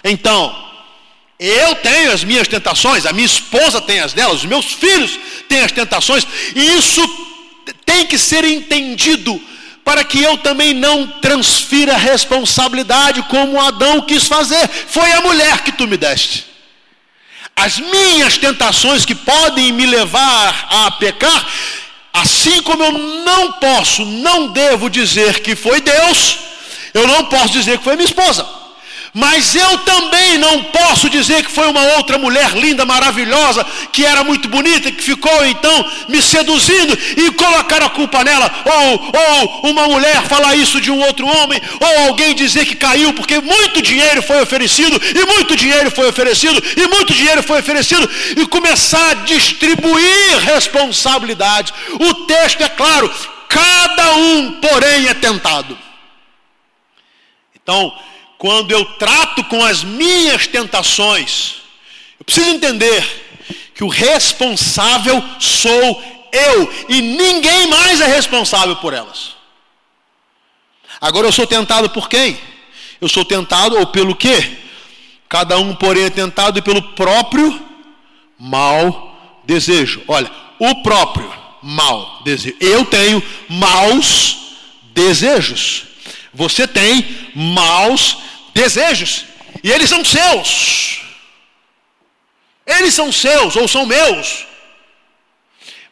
Então, 0.01 0.55
eu 1.37 1.75
tenho 1.75 2.13
as 2.13 2.23
minhas 2.23 2.47
tentações, 2.47 3.05
a 3.05 3.11
minha 3.11 3.25
esposa 3.25 3.81
tem 3.81 3.99
as 3.99 4.13
delas, 4.13 4.37
os 4.37 4.45
meus 4.45 4.65
filhos 4.65 5.19
têm 5.49 5.61
as 5.61 5.71
tentações, 5.71 6.25
e 6.55 6.77
isso 6.77 7.01
tem 7.85 8.05
que 8.05 8.17
ser 8.17 8.45
entendido 8.45 9.41
para 9.83 10.03
que 10.03 10.21
eu 10.21 10.37
também 10.37 10.73
não 10.73 11.07
transfira 11.07 11.97
responsabilidade 11.97 13.21
como 13.23 13.59
Adão 13.59 14.01
quis 14.01 14.27
fazer. 14.27 14.67
Foi 14.87 15.11
a 15.11 15.21
mulher 15.21 15.61
que 15.63 15.71
tu 15.71 15.87
me 15.87 15.97
deste 15.97 16.48
as 17.63 17.79
minhas 17.79 18.37
tentações 18.37 19.05
que 19.05 19.15
podem 19.15 19.71
me 19.71 19.85
levar 19.85 20.67
a 20.69 20.91
pecar, 20.91 21.45
assim 22.13 22.61
como 22.61 22.83
eu 22.83 22.91
não 22.91 23.53
posso, 23.53 24.05
não 24.05 24.47
devo 24.47 24.89
dizer 24.89 25.39
que 25.41 25.55
foi 25.55 25.81
Deus, 25.81 26.37
eu 26.93 27.07
não 27.07 27.25
posso 27.25 27.49
dizer 27.49 27.77
que 27.77 27.83
foi 27.83 27.95
minha 27.95 28.07
esposa. 28.07 28.58
Mas 29.13 29.55
eu 29.55 29.77
também 29.79 30.37
não 30.37 30.65
posso 30.65 31.09
dizer 31.09 31.43
que 31.43 31.51
foi 31.51 31.67
uma 31.67 31.81
outra 31.95 32.17
mulher 32.17 32.51
linda, 32.51 32.85
maravilhosa, 32.85 33.65
que 33.91 34.05
era 34.05 34.23
muito 34.23 34.47
bonita, 34.47 34.91
que 34.91 35.03
ficou 35.03 35.45
então 35.45 35.91
me 36.07 36.21
seduzindo 36.21 36.97
e 37.17 37.31
colocar 37.31 37.81
a 37.81 37.89
culpa 37.89 38.23
nela. 38.23 38.51
Ou, 38.65 39.11
ou 39.63 39.71
uma 39.71 39.87
mulher 39.87 40.23
falar 40.23 40.55
isso 40.55 40.79
de 40.79 40.91
um 40.91 41.01
outro 41.01 41.25
homem, 41.25 41.59
ou 41.79 42.07
alguém 42.07 42.35
dizer 42.35 42.65
que 42.65 42.75
caiu 42.75 43.13
porque 43.13 43.39
muito 43.39 43.81
dinheiro 43.81 44.21
foi 44.21 44.41
oferecido, 44.41 45.01
e 45.03 45.25
muito 45.25 45.55
dinheiro 45.55 45.89
foi 45.89 46.07
oferecido, 46.07 46.63
e 46.77 46.87
muito 46.87 47.13
dinheiro 47.13 47.41
foi 47.41 47.59
oferecido, 47.59 48.09
e 48.37 48.45
começar 48.47 49.11
a 49.11 49.13
distribuir 49.25 50.37
responsabilidades. 50.45 51.73
O 51.99 52.13
texto 52.25 52.61
é 52.61 52.69
claro, 52.69 53.11
cada 53.47 54.13
um, 54.15 54.51
porém, 54.61 55.07
é 55.07 55.13
tentado. 55.15 55.77
Então, 57.61 57.93
quando 58.39 58.71
eu 58.71 58.85
trato 58.85 59.43
com 59.43 59.61
as 59.61 59.83
minhas 59.83 60.47
tentações, 60.47 61.55
eu 62.17 62.23
preciso 62.23 62.49
entender 62.49 63.03
que 63.75 63.83
o 63.83 63.89
responsável 63.89 65.21
sou 65.39 66.01
eu 66.31 66.73
e 66.87 67.01
ninguém 67.01 67.67
mais 67.67 67.99
é 67.99 68.07
responsável 68.07 68.77
por 68.77 68.93
elas. 68.93 69.35
Agora 71.01 71.27
eu 71.27 71.33
sou 71.33 71.45
tentado 71.45 71.89
por 71.89 72.07
quem? 72.07 72.39
Eu 73.01 73.09
sou 73.09 73.25
tentado 73.25 73.77
ou 73.77 73.87
pelo 73.87 74.15
quê? 74.15 74.57
Cada 75.27 75.57
um, 75.57 75.75
porém, 75.75 76.05
é 76.05 76.09
tentado 76.09 76.63
pelo 76.63 76.81
próprio 76.81 77.61
mau 78.39 79.41
desejo. 79.43 80.01
Olha, 80.07 80.31
o 80.57 80.81
próprio 80.81 81.29
mau 81.61 82.21
desejo. 82.23 82.55
Eu 82.61 82.85
tenho 82.85 83.21
maus 83.49 84.37
desejos. 84.93 85.83
Você 86.33 86.67
tem 86.67 87.05
maus 87.35 88.17
desejos, 88.59 89.25
e 89.63 89.71
eles 89.71 89.89
são 89.89 90.03
seus. 90.03 91.01
Eles 92.65 92.93
são 92.93 93.11
seus 93.11 93.55
ou 93.55 93.67
são 93.67 93.85
meus. 93.85 94.45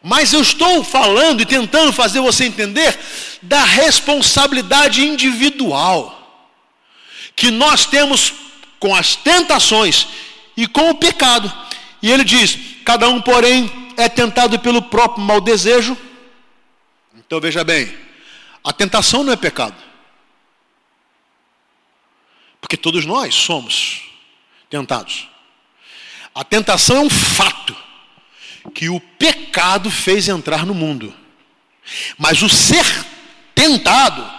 Mas 0.04 0.34
eu 0.34 0.42
estou 0.42 0.84
falando 0.84 1.42
e 1.42 1.46
tentando 1.46 1.92
fazer 1.92 2.20
você 2.20 2.46
entender 2.46 2.98
da 3.42 3.64
responsabilidade 3.64 5.02
individual 5.02 6.14
que 7.36 7.50
nós 7.52 7.86
temos 7.86 8.34
com 8.80 8.94
as 8.94 9.16
tentações 9.16 10.08
e 10.56 10.68
com 10.68 10.90
o 10.90 10.96
pecado. 10.96 11.52
E 12.02 12.12
ele 12.12 12.24
diz: 12.24 12.58
cada 12.86 13.08
um, 13.08 13.22
porém, 13.22 13.72
é 13.96 14.08
tentado 14.10 14.60
pelo 14.60 14.82
próprio 14.82 15.24
mau 15.24 15.42
desejo. 15.42 15.98
Então 17.16 17.40
veja 17.40 17.64
bem, 17.64 17.92
a 18.64 18.72
tentação 18.72 19.24
não 19.24 19.34
é 19.34 19.36
pecado. 19.36 19.87
Porque 22.68 22.76
todos 22.76 23.06
nós 23.06 23.34
somos 23.34 24.02
tentados. 24.70 25.30
A 26.36 26.44
tentação 26.44 26.98
é 26.98 27.00
um 27.00 27.10
fato 27.10 27.74
que 28.74 28.90
o 28.90 29.00
pecado 29.00 29.90
fez 29.90 30.28
entrar 30.28 30.66
no 30.66 30.74
mundo. 30.74 31.14
Mas 32.18 32.42
o 32.42 32.50
ser 32.50 32.86
tentado 33.56 34.30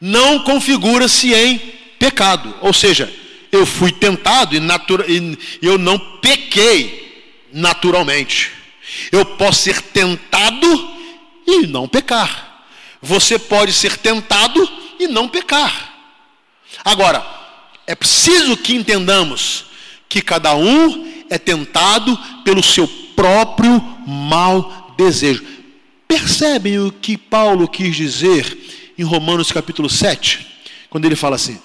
não 0.00 0.44
configura-se 0.44 1.34
em 1.34 1.58
pecado. 1.98 2.56
Ou 2.60 2.72
seja, 2.72 3.12
eu 3.50 3.66
fui 3.66 3.90
tentado 3.90 4.54
e, 4.54 4.60
e 5.60 5.66
eu 5.66 5.76
não 5.76 5.98
pequei 5.98 7.48
naturalmente. 7.52 8.52
Eu 9.10 9.24
posso 9.24 9.64
ser 9.64 9.82
tentado 9.82 10.96
e 11.44 11.66
não 11.66 11.88
pecar. 11.88 12.64
Você 13.02 13.40
pode 13.40 13.72
ser 13.72 13.98
tentado 13.98 14.70
e 15.00 15.08
não 15.08 15.28
pecar. 15.28 15.93
Agora, 16.82 17.24
é 17.86 17.94
preciso 17.94 18.56
que 18.56 18.74
entendamos 18.74 19.66
que 20.08 20.22
cada 20.22 20.54
um 20.54 21.24
é 21.28 21.38
tentado 21.38 22.16
pelo 22.44 22.62
seu 22.62 22.86
próprio 23.14 23.80
mau 24.06 24.94
desejo. 24.96 25.44
Percebem 26.06 26.78
o 26.78 26.92
que 26.92 27.16
Paulo 27.16 27.68
quis 27.68 27.94
dizer 27.96 28.92
em 28.96 29.02
Romanos 29.02 29.50
capítulo 29.50 29.88
7, 29.88 30.46
quando 30.88 31.04
ele 31.04 31.16
fala 31.16 31.36
assim: 31.36 31.60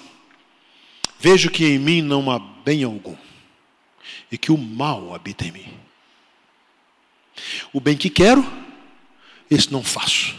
Vejo 1.18 1.50
que 1.50 1.64
em 1.64 1.78
mim 1.78 2.02
não 2.02 2.30
há 2.30 2.38
bem 2.38 2.82
algum, 2.82 3.16
e 4.30 4.36
que 4.36 4.50
o 4.50 4.58
mal 4.58 5.14
habita 5.14 5.44
em 5.44 5.52
mim. 5.52 5.66
O 7.72 7.80
bem 7.80 7.96
que 7.96 8.10
quero, 8.10 8.44
esse 9.50 9.72
não 9.72 9.82
faço. 9.82 10.34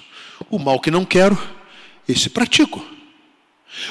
O 0.49 0.59
mal 0.59 0.79
que 0.79 0.91
não 0.91 1.05
quero, 1.05 1.37
esse 2.07 2.29
pratico. 2.29 2.85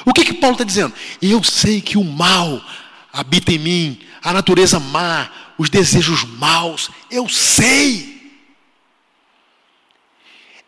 O 0.05 0.13
que, 0.13 0.25
que 0.25 0.33
Paulo 0.33 0.55
está 0.55 0.63
dizendo? 0.63 0.93
Eu 1.21 1.43
sei 1.43 1.81
que 1.81 1.97
o 1.97 2.03
mal 2.03 2.63
habita 3.11 3.51
em 3.51 3.59
mim, 3.59 3.99
a 4.23 4.31
natureza 4.31 4.79
má, 4.79 5.29
os 5.57 5.69
desejos 5.69 6.23
maus, 6.23 6.89
eu 7.09 7.27
sei. 7.27 8.21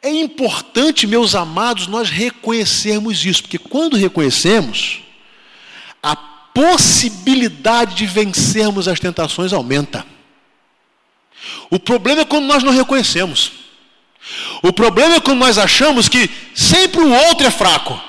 É 0.01 0.10
importante, 0.10 1.08
meus 1.08 1.34
amados, 1.34 1.88
nós 1.88 2.10
reconhecermos 2.10 3.25
isso, 3.25 3.43
porque 3.43 3.58
quando 3.58 3.96
reconhecemos, 3.96 5.01
a 6.01 6.15
possibilidade 6.15 7.96
de 7.96 8.05
vencermos 8.05 8.88
as 8.88 9.00
tentações 9.00 9.53
aumenta. 9.53 10.05
O 11.70 11.79
problema 11.79 12.22
é 12.22 12.25
quando 12.25 12.46
nós 12.46 12.63
não 12.63 12.74
reconhecemos. 12.74 13.51
O 14.62 14.72
problema 14.72 15.15
é 15.15 15.20
quando 15.20 15.39
nós 15.39 15.58
achamos 15.58 16.08
que 16.08 16.29
sempre 16.53 17.01
o 17.01 17.12
outro 17.12 17.48
é 17.48 17.51
fraco. 17.51 18.00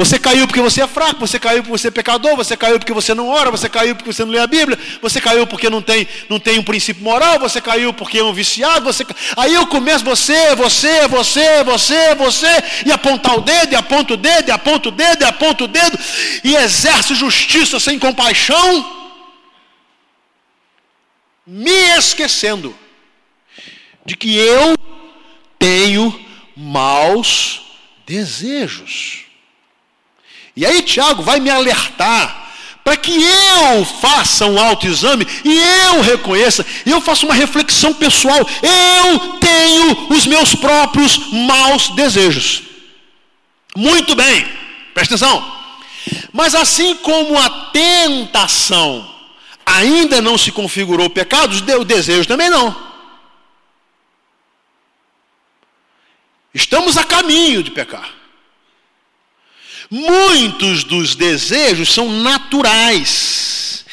Você 0.00 0.18
caiu 0.18 0.46
porque 0.46 0.62
você 0.62 0.80
é 0.80 0.86
fraco, 0.86 1.20
você 1.20 1.38
caiu 1.38 1.62
porque 1.62 1.76
você 1.76 1.88
é 1.88 1.90
pecador, 1.90 2.34
você 2.34 2.56
caiu 2.56 2.78
porque 2.78 2.90
você 2.90 3.12
não 3.12 3.28
ora, 3.28 3.50
você 3.50 3.68
caiu 3.68 3.94
porque 3.94 4.10
você 4.10 4.24
não 4.24 4.32
lê 4.32 4.38
a 4.38 4.46
Bíblia, 4.46 4.78
você 5.02 5.20
caiu 5.20 5.46
porque 5.46 5.68
não 5.68 5.82
tem, 5.82 6.08
não 6.26 6.40
tem 6.40 6.58
um 6.58 6.62
princípio 6.62 7.04
moral, 7.04 7.38
você 7.38 7.60
caiu 7.60 7.92
porque 7.92 8.16
é 8.16 8.24
um 8.24 8.32
viciado, 8.32 8.86
você... 8.86 9.04
aí 9.36 9.52
eu 9.52 9.66
começo 9.66 10.02
você, 10.02 10.56
você, 10.56 11.06
você, 11.06 11.62
você, 11.62 12.14
você, 12.14 12.46
e 12.86 12.90
apontar 12.90 13.36
o 13.36 13.42
dedo, 13.42 13.74
e 13.74 13.76
aponta 13.76 14.14
o 14.14 14.16
dedo, 14.16 14.48
e 14.48 14.50
aponta 14.50 14.88
o 14.88 14.92
dedo, 14.92 15.20
e 15.20 15.24
aponta 15.26 15.64
o 15.64 15.68
dedo, 15.68 15.98
e 16.42 16.56
exerce 16.56 17.14
justiça 17.14 17.78
sem 17.78 17.98
compaixão, 17.98 19.12
me 21.46 21.98
esquecendo 21.98 22.74
de 24.06 24.16
que 24.16 24.34
eu 24.34 24.78
tenho 25.58 26.18
maus 26.56 27.60
desejos. 28.06 29.29
E 30.60 30.66
aí 30.66 30.82
Tiago 30.82 31.22
vai 31.22 31.40
me 31.40 31.48
alertar 31.48 32.52
para 32.84 32.94
que 32.94 33.10
eu 33.10 33.82
faça 33.82 34.44
um 34.44 34.62
autoexame 34.62 35.26
e 35.42 35.58
eu 35.58 36.02
reconheça, 36.02 36.66
e 36.84 36.90
eu 36.90 37.00
faça 37.00 37.24
uma 37.24 37.34
reflexão 37.34 37.94
pessoal. 37.94 38.36
Eu 38.62 39.38
tenho 39.38 40.08
os 40.10 40.26
meus 40.26 40.54
próprios 40.54 41.32
maus 41.32 41.88
desejos. 41.88 42.64
Muito 43.74 44.14
bem, 44.14 44.46
presta 44.92 45.14
atenção. 45.14 45.60
Mas 46.30 46.54
assim 46.54 46.94
como 46.96 47.38
a 47.38 47.48
tentação 47.72 49.10
ainda 49.64 50.20
não 50.20 50.36
se 50.36 50.52
configurou 50.52 51.06
o 51.06 51.10
pecado, 51.10 51.56
o 51.56 51.84
desejo 51.86 52.28
também 52.28 52.50
não. 52.50 52.76
Estamos 56.52 56.98
a 56.98 57.04
caminho 57.04 57.62
de 57.62 57.70
pecar. 57.70 58.19
Muitos 59.90 60.84
dos 60.84 61.16
desejos 61.16 61.92
são 61.92 62.08
naturais 62.22 63.84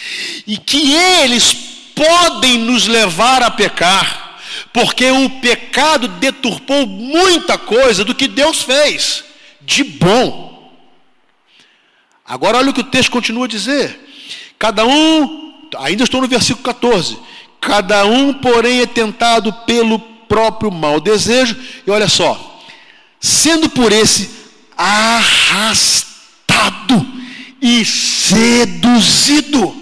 e 0.45 0.55
que 0.57 0.93
eles 0.93 1.53
podem 1.95 2.59
nos 2.59 2.85
levar 2.85 3.41
a 3.41 3.49
pecar, 3.49 4.39
porque 4.71 5.09
o 5.09 5.27
pecado 5.41 6.07
deturpou 6.07 6.85
muita 6.85 7.57
coisa 7.57 8.05
do 8.05 8.13
que 8.13 8.27
Deus 8.27 8.61
fez 8.61 9.23
de 9.61 9.83
bom. 9.83 10.71
Agora 12.23 12.59
olha 12.59 12.69
o 12.69 12.73
que 12.73 12.81
o 12.81 12.91
texto 12.91 13.09
continua 13.09 13.45
a 13.45 13.49
dizer. 13.49 13.99
Cada 14.59 14.85
um, 14.85 15.53
ainda 15.79 16.03
estou 16.03 16.21
no 16.21 16.27
versículo 16.27 16.63
14. 16.63 17.17
Cada 17.59 18.05
um, 18.05 18.33
porém, 18.33 18.81
é 18.81 18.85
tentado 18.85 19.51
pelo 19.65 19.97
próprio 19.97 20.69
mau 20.69 20.99
desejo, 20.99 21.57
e 21.85 21.89
olha 21.89 22.07
só, 22.07 22.61
sendo 23.19 23.67
por 23.69 23.91
esse 23.91 24.36
arrastado 24.77 26.07
e 27.61 27.83
seduzido. 27.83 29.75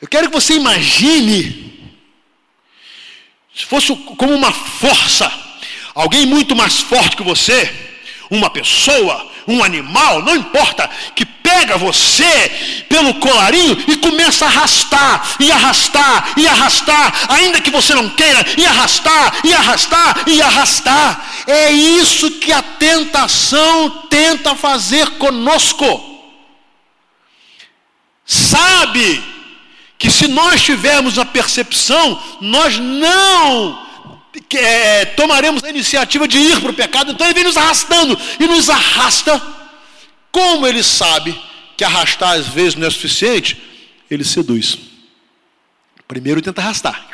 Eu 0.00 0.06
quero 0.06 0.28
que 0.30 0.34
você 0.34 0.54
imagine, 0.54 1.90
se 3.54 3.66
fosse 3.66 3.94
como 4.16 4.32
uma 4.32 4.52
força, 4.52 5.30
alguém 5.94 6.24
muito 6.24 6.54
mais 6.54 6.78
forte 6.78 7.16
que 7.16 7.24
você, 7.24 7.68
uma 8.30 8.48
pessoa, 8.48 9.28
um 9.48 9.64
animal, 9.64 10.22
não 10.22 10.36
importa, 10.36 10.88
que 11.14 11.24
pega 11.24 11.78
você 11.78 12.84
pelo 12.88 13.14
colarinho 13.14 13.82
e 13.88 13.96
começa 13.96 14.44
a 14.44 14.48
arrastar, 14.48 15.36
e 15.40 15.50
arrastar, 15.50 16.34
e 16.36 16.46
arrastar, 16.46 17.26
ainda 17.30 17.60
que 17.60 17.70
você 17.70 17.94
não 17.94 18.10
queira, 18.10 18.44
e 18.58 18.66
arrastar, 18.66 19.40
e 19.42 19.54
arrastar, 19.54 20.24
e 20.26 20.42
arrastar. 20.42 21.26
É 21.46 21.72
isso 21.72 22.30
que 22.32 22.52
a 22.52 22.60
tentação 22.60 23.88
tenta 24.10 24.54
fazer 24.54 25.08
conosco. 25.12 25.86
Sabe 28.26 29.24
que 29.98 30.10
se 30.10 30.28
nós 30.28 30.60
tivermos 30.60 31.18
a 31.18 31.24
percepção, 31.24 32.22
nós 32.42 32.78
não 32.78 33.87
é, 34.56 35.04
tomaremos 35.04 35.64
a 35.64 35.70
iniciativa 35.70 36.26
de 36.28 36.38
ir 36.38 36.60
para 36.60 36.70
o 36.70 36.74
pecado, 36.74 37.12
então 37.12 37.26
ele 37.26 37.34
vem 37.34 37.44
nos 37.44 37.56
arrastando 37.56 38.18
e 38.38 38.46
nos 38.46 38.68
arrasta. 38.68 39.40
Como 40.30 40.66
ele 40.66 40.82
sabe 40.82 41.38
que 41.76 41.84
arrastar 41.84 42.32
às 42.32 42.48
vezes 42.48 42.74
não 42.74 42.86
é 42.86 42.90
suficiente, 42.90 43.56
ele 44.10 44.24
seduz. 44.24 44.78
Primeiro 46.06 46.40
tenta 46.40 46.60
arrastar. 46.60 47.06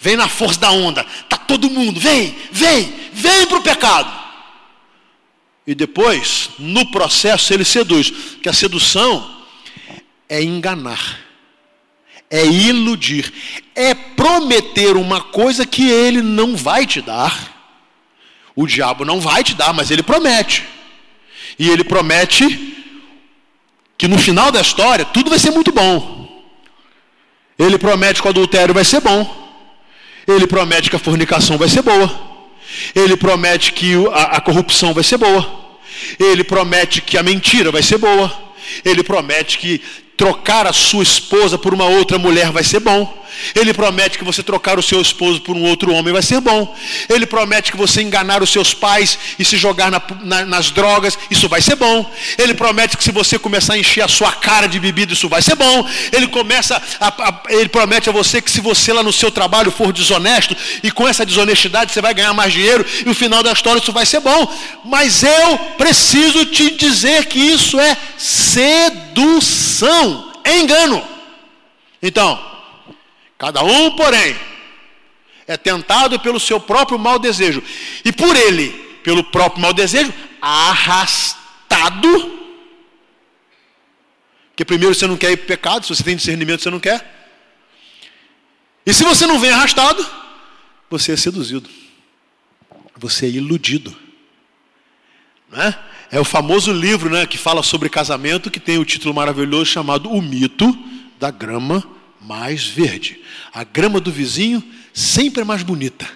Vem 0.00 0.16
na 0.16 0.28
força 0.28 0.58
da 0.60 0.70
onda. 0.70 1.04
Tá 1.28 1.36
todo 1.36 1.70
mundo, 1.70 2.00
vem, 2.00 2.34
vem, 2.50 2.92
vem 3.12 3.46
para 3.46 3.58
o 3.58 3.62
pecado. 3.62 4.20
E 5.66 5.74
depois, 5.74 6.50
no 6.58 6.90
processo, 6.90 7.52
ele 7.52 7.64
seduz. 7.64 8.10
Que 8.42 8.48
a 8.48 8.52
sedução 8.52 9.44
é 10.28 10.42
enganar 10.42 11.29
é 12.30 12.46
iludir, 12.46 13.32
é 13.74 13.92
prometer 13.92 14.96
uma 14.96 15.20
coisa 15.20 15.66
que 15.66 15.90
ele 15.90 16.22
não 16.22 16.56
vai 16.56 16.86
te 16.86 17.02
dar. 17.02 17.58
O 18.54 18.66
diabo 18.66 19.04
não 19.04 19.20
vai 19.20 19.42
te 19.42 19.54
dar, 19.54 19.72
mas 19.72 19.90
ele 19.90 20.02
promete. 20.02 20.64
E 21.58 21.68
ele 21.68 21.82
promete 21.82 22.76
que 23.98 24.06
no 24.06 24.16
final 24.16 24.52
da 24.52 24.60
história 24.60 25.04
tudo 25.04 25.28
vai 25.28 25.38
ser 25.38 25.50
muito 25.50 25.72
bom. 25.72 26.20
Ele 27.58 27.76
promete 27.76 28.22
que 28.22 28.28
o 28.28 28.30
adultério 28.30 28.72
vai 28.72 28.84
ser 28.84 29.00
bom. 29.00 29.38
Ele 30.26 30.46
promete 30.46 30.88
que 30.88 30.96
a 30.96 31.00
fornicação 31.00 31.58
vai 31.58 31.68
ser 31.68 31.82
boa. 31.82 32.08
Ele 32.94 33.16
promete 33.16 33.72
que 33.72 33.94
a, 34.12 34.36
a 34.36 34.40
corrupção 34.40 34.94
vai 34.94 35.02
ser 35.02 35.18
boa. 35.18 35.60
Ele 36.18 36.44
promete 36.44 37.02
que 37.02 37.18
a 37.18 37.22
mentira 37.22 37.70
vai 37.70 37.82
ser 37.82 37.98
boa. 37.98 38.32
Ele 38.84 39.02
promete 39.02 39.58
que 39.58 39.82
trocar 40.20 40.66
a 40.66 40.72
sua 40.74 41.02
esposa 41.02 41.56
por 41.56 41.72
uma 41.72 41.86
outra 41.86 42.18
mulher 42.18 42.52
vai 42.52 42.62
ser 42.62 42.78
bom. 42.78 43.18
Ele 43.54 43.72
promete 43.72 44.18
que 44.18 44.24
você 44.24 44.42
trocar 44.42 44.78
o 44.78 44.82
seu 44.82 45.00
esposo 45.00 45.40
por 45.40 45.56
um 45.56 45.62
outro 45.62 45.94
homem 45.94 46.12
vai 46.12 46.20
ser 46.20 46.42
bom. 46.42 46.76
Ele 47.08 47.24
promete 47.24 47.70
que 47.72 47.78
você 47.78 48.02
enganar 48.02 48.42
os 48.42 48.52
seus 48.52 48.74
pais 48.74 49.18
e 49.38 49.44
se 49.46 49.56
jogar 49.56 49.90
na, 49.90 50.02
na, 50.22 50.44
nas 50.44 50.70
drogas, 50.70 51.18
isso 51.30 51.48
vai 51.48 51.62
ser 51.62 51.74
bom. 51.74 52.04
Ele 52.36 52.52
promete 52.52 52.98
que 52.98 53.04
se 53.04 53.10
você 53.10 53.38
começar 53.38 53.74
a 53.74 53.78
encher 53.78 54.02
a 54.02 54.08
sua 54.08 54.30
cara 54.30 54.66
de 54.66 54.78
bebida, 54.78 55.14
isso 55.14 55.26
vai 55.26 55.40
ser 55.40 55.54
bom. 55.54 55.88
Ele 56.12 56.26
começa 56.26 56.82
a, 57.00 57.08
a, 57.08 57.42
ele 57.48 57.70
promete 57.70 58.10
a 58.10 58.12
você 58.12 58.42
que 58.42 58.50
se 58.50 58.60
você 58.60 58.92
lá 58.92 59.02
no 59.02 59.14
seu 59.14 59.30
trabalho 59.30 59.70
for 59.70 59.90
desonesto 59.90 60.54
e 60.82 60.90
com 60.90 61.08
essa 61.08 61.24
desonestidade 61.24 61.92
você 61.92 62.02
vai 62.02 62.12
ganhar 62.12 62.34
mais 62.34 62.52
dinheiro 62.52 62.84
e 63.00 63.04
no 63.04 63.14
final 63.14 63.42
da 63.42 63.52
história 63.52 63.80
isso 63.80 63.90
vai 63.92 64.04
ser 64.04 64.20
bom. 64.20 64.54
Mas 64.84 65.22
eu 65.22 65.58
preciso 65.78 66.44
te 66.44 66.72
dizer 66.72 67.24
que 67.24 67.38
isso 67.38 67.80
é 67.80 67.96
sedução, 69.10 70.32
é 70.44 70.58
engano. 70.58 71.06
Então, 72.02 72.50
Cada 73.40 73.64
um, 73.64 73.96
porém, 73.96 74.38
é 75.46 75.56
tentado 75.56 76.20
pelo 76.20 76.38
seu 76.38 76.60
próprio 76.60 76.98
mau 76.98 77.18
desejo, 77.18 77.62
e 78.04 78.12
por 78.12 78.36
ele, 78.36 78.68
pelo 79.02 79.24
próprio 79.24 79.62
mau 79.62 79.72
desejo, 79.72 80.12
arrastado. 80.42 82.38
Porque 84.50 84.62
primeiro 84.62 84.94
você 84.94 85.06
não 85.06 85.16
quer 85.16 85.30
ir 85.30 85.38
para 85.38 85.46
pecado, 85.46 85.86
se 85.86 85.96
você 85.96 86.04
tem 86.04 86.16
discernimento, 86.16 86.60
você 86.60 86.68
não 86.68 86.78
quer. 86.78 87.30
E 88.84 88.92
se 88.92 89.04
você 89.04 89.26
não 89.26 89.38
vem 89.38 89.50
arrastado, 89.50 90.06
você 90.90 91.12
é 91.12 91.16
seduzido. 91.16 91.70
Você 92.94 93.24
é 93.24 93.30
iludido. 93.30 93.96
Né? 95.48 95.78
É 96.10 96.18
o 96.18 96.24
famoso 96.24 96.72
livro 96.72 97.08
né, 97.08 97.24
que 97.26 97.38
fala 97.38 97.62
sobre 97.62 97.88
casamento, 97.88 98.50
que 98.50 98.58
tem 98.58 98.78
o 98.78 98.84
título 98.84 99.14
maravilhoso 99.14 99.66
chamado 99.66 100.10
O 100.10 100.20
Mito 100.20 100.76
da 101.18 101.30
Grama 101.30 101.86
Mais 102.20 102.66
Verde. 102.66 103.20
A 103.52 103.62
grama 103.62 104.00
do 104.00 104.10
vizinho 104.10 104.62
sempre 104.92 105.42
é 105.42 105.44
mais 105.44 105.62
bonita. 105.62 106.08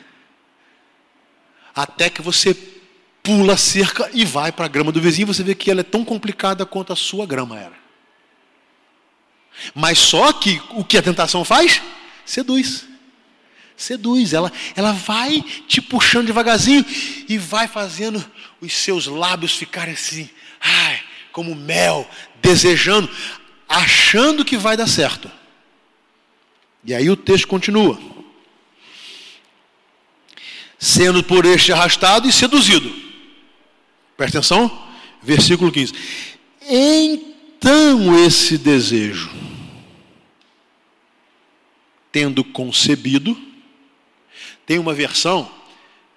Até 1.74 2.10
que 2.10 2.20
você 2.20 2.56
pula 3.22 3.54
a 3.54 3.56
cerca 3.56 4.10
e 4.12 4.24
vai 4.24 4.50
para 4.50 4.66
a 4.66 4.68
grama 4.68 4.90
do 4.90 5.00
vizinho, 5.00 5.28
você 5.28 5.42
vê 5.42 5.54
que 5.54 5.70
ela 5.70 5.80
é 5.80 5.84
tão 5.84 6.04
complicada 6.04 6.66
quanto 6.66 6.92
a 6.92 6.96
sua 6.96 7.24
grama 7.24 7.58
era. 7.58 7.84
Mas 9.74 9.98
só 9.98 10.32
que 10.32 10.60
o 10.70 10.84
que 10.84 10.98
a 10.98 11.02
tentação 11.02 11.44
faz? 11.44 11.80
Seduz. 12.24 12.93
Seduz, 13.76 14.32
ela, 14.32 14.52
ela 14.76 14.92
vai 14.92 15.42
te 15.66 15.80
puxando 15.80 16.26
devagarzinho 16.26 16.84
e 17.28 17.36
vai 17.36 17.66
fazendo 17.66 18.24
os 18.60 18.72
seus 18.72 19.06
lábios 19.06 19.56
ficarem 19.56 19.94
assim, 19.94 20.28
ai, 20.60 21.02
como 21.32 21.54
mel, 21.54 22.08
desejando, 22.40 23.10
achando 23.68 24.44
que 24.44 24.56
vai 24.56 24.76
dar 24.76 24.86
certo. 24.86 25.30
E 26.84 26.94
aí 26.94 27.10
o 27.10 27.16
texto 27.16 27.48
continua. 27.48 27.98
Sendo 30.78 31.22
por 31.22 31.44
este 31.44 31.72
arrastado 31.72 32.28
e 32.28 32.32
seduzido. 32.32 32.94
Presta 34.16 34.38
atenção, 34.38 34.86
versículo 35.22 35.72
15. 35.72 35.92
Então 36.68 38.24
esse 38.24 38.56
desejo, 38.56 39.30
tendo 42.12 42.44
concebido, 42.44 43.53
tem 44.66 44.78
uma 44.78 44.94
versão 44.94 45.50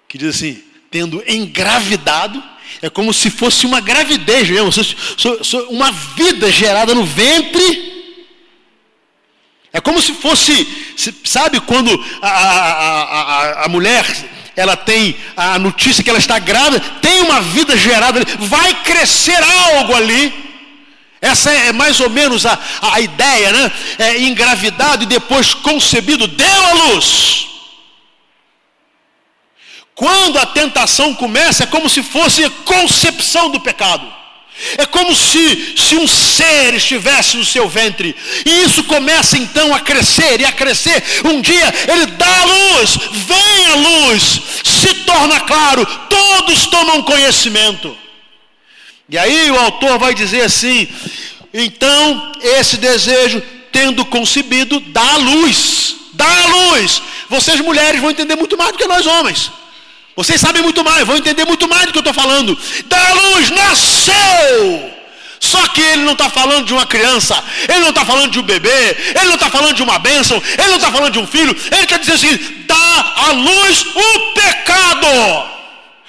que 0.08 0.18
diz 0.18 0.36
assim: 0.36 0.62
tendo 0.90 1.22
engravidado, 1.26 2.42
é 2.80 2.88
como 2.88 3.12
se 3.12 3.30
fosse 3.30 3.66
uma 3.66 3.80
gravidez 3.80 4.48
uma 5.68 5.92
vida 5.92 6.50
gerada 6.50 6.94
no 6.94 7.04
ventre. 7.04 7.96
É 9.70 9.80
como 9.80 10.00
se 10.00 10.14
fosse, 10.14 10.66
sabe, 11.24 11.60
quando 11.60 11.92
a, 12.22 12.28
a, 12.28 13.02
a, 13.02 13.64
a 13.66 13.68
mulher 13.68 14.04
ela 14.56 14.76
tem 14.76 15.14
a 15.36 15.58
notícia 15.58 16.02
que 16.02 16.10
ela 16.10 16.18
está 16.18 16.38
grávida, 16.38 16.80
tem 17.00 17.22
uma 17.22 17.40
vida 17.40 17.76
gerada 17.76 18.18
ali, 18.18 18.26
vai 18.38 18.82
crescer 18.82 19.40
algo 19.42 19.94
ali. 19.94 20.32
Essa 21.20 21.50
é 21.52 21.72
mais 21.72 22.00
ou 22.00 22.08
menos 22.08 22.46
a, 22.46 22.58
a 22.80 23.00
ideia, 23.00 23.52
né? 23.52 23.72
É 23.98 24.22
engravidado 24.22 25.04
e 25.04 25.06
depois 25.06 25.52
concebido, 25.52 26.26
deu 26.26 26.66
a 26.66 26.72
luz. 26.72 27.57
Quando 29.98 30.38
a 30.38 30.46
tentação 30.46 31.12
começa, 31.12 31.64
é 31.64 31.66
como 31.66 31.88
se 31.88 32.04
fosse 32.04 32.48
concepção 32.64 33.50
do 33.50 33.58
pecado. 33.58 34.06
É 34.76 34.86
como 34.86 35.12
se, 35.12 35.74
se 35.76 35.96
um 35.96 36.06
ser 36.06 36.72
estivesse 36.74 37.36
no 37.36 37.44
seu 37.44 37.68
ventre. 37.68 38.14
E 38.46 38.62
isso 38.62 38.84
começa 38.84 39.36
então 39.36 39.74
a 39.74 39.80
crescer 39.80 40.40
e 40.40 40.44
a 40.44 40.52
crescer. 40.52 41.02
Um 41.24 41.40
dia 41.40 41.74
ele 41.88 42.06
dá 42.06 42.28
a 42.28 42.44
luz, 42.44 42.96
vem 43.12 43.66
a 43.66 43.74
luz, 43.74 44.40
se 44.62 44.94
torna 45.02 45.40
claro, 45.40 45.84
todos 46.08 46.66
tomam 46.66 47.02
conhecimento. 47.02 47.98
E 49.08 49.18
aí 49.18 49.50
o 49.50 49.58
autor 49.58 49.98
vai 49.98 50.14
dizer 50.14 50.42
assim: 50.42 50.86
então 51.52 52.34
esse 52.40 52.76
desejo, 52.76 53.42
tendo 53.72 54.04
concebido, 54.04 54.78
dá 54.78 55.14
a 55.14 55.16
luz. 55.16 55.96
Dá 56.12 56.24
a 56.24 56.46
luz. 56.46 57.02
Vocês 57.28 57.58
mulheres 57.58 58.00
vão 58.00 58.12
entender 58.12 58.36
muito 58.36 58.56
mais 58.56 58.70
do 58.70 58.78
que 58.78 58.86
nós 58.86 59.04
homens. 59.04 59.50
Vocês 60.18 60.40
sabem 60.40 60.60
muito 60.62 60.82
mais, 60.82 61.06
vão 61.06 61.16
entender 61.16 61.44
muito 61.44 61.68
mais 61.68 61.86
do 61.86 61.92
que 61.92 61.98
eu 61.98 62.00
estou 62.00 62.12
falando. 62.12 62.58
Da 62.86 63.12
luz 63.12 63.50
nasceu. 63.50 64.92
Só 65.38 65.64
que 65.68 65.80
ele 65.80 66.02
não 66.02 66.14
está 66.14 66.28
falando 66.28 66.66
de 66.66 66.72
uma 66.72 66.84
criança, 66.86 67.40
ele 67.68 67.78
não 67.78 67.90
está 67.90 68.04
falando 68.04 68.32
de 68.32 68.40
um 68.40 68.42
bebê, 68.42 68.96
ele 69.14 69.26
não 69.26 69.36
está 69.36 69.48
falando 69.48 69.76
de 69.76 69.82
uma 69.84 69.96
bênção, 70.00 70.42
ele 70.58 70.66
não 70.70 70.76
está 70.78 70.90
falando 70.90 71.12
de 71.12 71.20
um 71.20 71.26
filho, 71.26 71.56
ele 71.70 71.86
quer 71.86 72.00
dizer 72.00 72.14
assim: 72.14 72.36
dá 72.66 73.14
à 73.14 73.30
luz 73.30 73.86
o 73.94 74.20
pecado. 74.32 75.57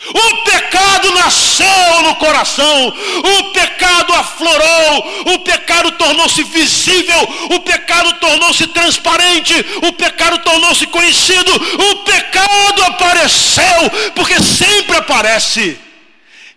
O 0.07 0.43
pecado 0.43 1.12
nasceu 1.12 2.03
no 2.03 2.15
coração, 2.15 2.88
o 2.88 3.51
pecado 3.51 4.13
aflorou, 4.13 5.33
o 5.33 5.39
pecado 5.39 5.91
tornou-se 5.91 6.41
visível, 6.43 7.21
o 7.51 7.59
pecado 7.59 8.13
tornou-se 8.13 8.65
transparente, 8.67 9.53
o 9.83 9.91
pecado 9.91 10.39
tornou-se 10.39 10.88
conhecido, 10.88 11.51
o 11.51 12.03
pecado 12.05 12.83
apareceu, 12.83 13.89
porque 14.15 14.41
sempre 14.41 14.95
aparece. 14.95 15.77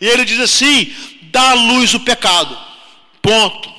E 0.00 0.07
ele 0.07 0.24
diz 0.24 0.38
assim: 0.38 0.94
dá 1.22 1.50
à 1.50 1.55
luz 1.55 1.94
o 1.94 2.00
pecado. 2.00 2.57
Ponto. 3.20 3.72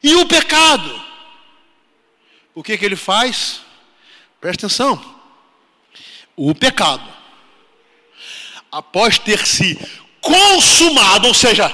E 0.00 0.14
o 0.14 0.26
pecado? 0.26 1.02
O 2.54 2.62
que, 2.62 2.78
que 2.78 2.84
ele 2.84 2.96
faz? 2.96 3.60
Presta 4.40 4.66
atenção. 4.66 5.02
O 6.36 6.54
pecado 6.54 7.21
após 8.72 9.18
ter 9.18 9.46
se 9.46 9.78
consumado, 10.18 11.28
ou 11.28 11.34
seja, 11.34 11.70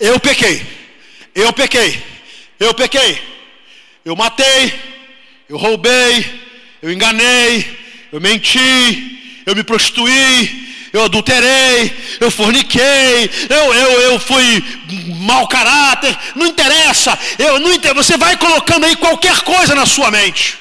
eu 0.00 0.18
pequei, 0.18 0.66
eu 1.32 1.52
pequei, 1.52 2.02
eu 2.58 2.74
pequei, 2.74 3.22
eu 4.04 4.16
matei, 4.16 4.74
eu 5.48 5.56
roubei, 5.56 6.42
eu 6.82 6.92
enganei, 6.92 7.78
eu 8.10 8.20
menti, 8.20 9.42
eu 9.46 9.54
me 9.54 9.62
prostituí, 9.62 10.90
eu 10.92 11.04
adulterei, 11.04 11.96
eu 12.20 12.30
forniquei, 12.30 13.30
eu, 13.48 13.74
eu, 13.74 14.00
eu 14.00 14.18
fui 14.18 14.64
mau 15.20 15.46
caráter, 15.46 16.18
não 16.34 16.46
interessa, 16.46 17.16
eu 17.38 17.60
não 17.60 17.72
interessa, 17.72 18.02
você 18.02 18.16
vai 18.16 18.36
colocando 18.36 18.84
aí 18.84 18.96
qualquer 18.96 19.40
coisa 19.42 19.74
na 19.74 19.86
sua 19.86 20.10
mente. 20.10 20.58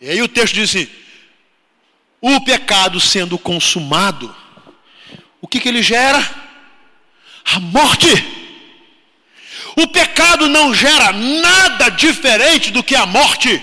E 0.00 0.08
aí 0.08 0.22
o 0.22 0.28
texto 0.28 0.54
diz 0.54 0.70
assim: 0.70 0.88
o 2.20 2.40
pecado 2.42 3.00
sendo 3.00 3.38
consumado, 3.38 4.34
o 5.40 5.48
que, 5.48 5.58
que 5.58 5.68
ele 5.68 5.82
gera? 5.82 6.18
A 7.44 7.58
morte. 7.58 8.08
O 9.76 9.88
pecado 9.88 10.48
não 10.48 10.74
gera 10.74 11.12
nada 11.12 11.88
diferente 11.90 12.70
do 12.70 12.82
que 12.82 12.94
a 12.94 13.06
morte. 13.06 13.62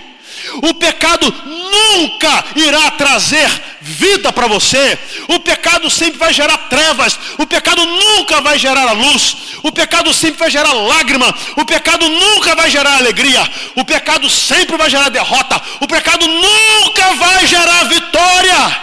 O 0.64 0.74
pecado 0.76 1.32
nunca 1.46 2.46
irá 2.56 2.92
trazer 2.92 3.50
vida 3.82 4.32
para 4.32 4.48
você. 4.48 4.98
O 5.28 5.40
pecado 5.40 5.90
sempre 5.90 6.18
vai 6.18 6.34
gerar 6.34 6.58
trevas. 6.70 7.20
O 7.38 7.46
pecado 7.46 7.86
nunca 7.86 8.42
vai 8.42 8.58
gerar 8.58 8.88
a 8.88 8.92
luz. 8.92 9.38
O 9.64 9.72
pecado 9.72 10.14
sempre 10.14 10.40
vai 10.40 10.52
gerar 10.52 10.74
lágrima. 10.74 11.34
O 11.56 11.66
pecado 11.66 12.08
nunca 12.08 12.56
vai 12.56 12.70
gerar 12.70 12.98
alegria. 12.98 13.42
O 13.76 13.86
pecado 13.86 14.30
sempre 14.30 14.78
vai 14.78 14.90
gerar 14.90 15.10
derrota. 15.10 15.62
O 15.82 15.88
pecado 15.88 16.28
nunca 16.28 17.14
vai 17.16 17.46
gerar 17.48 17.84
vitória. 17.86 18.82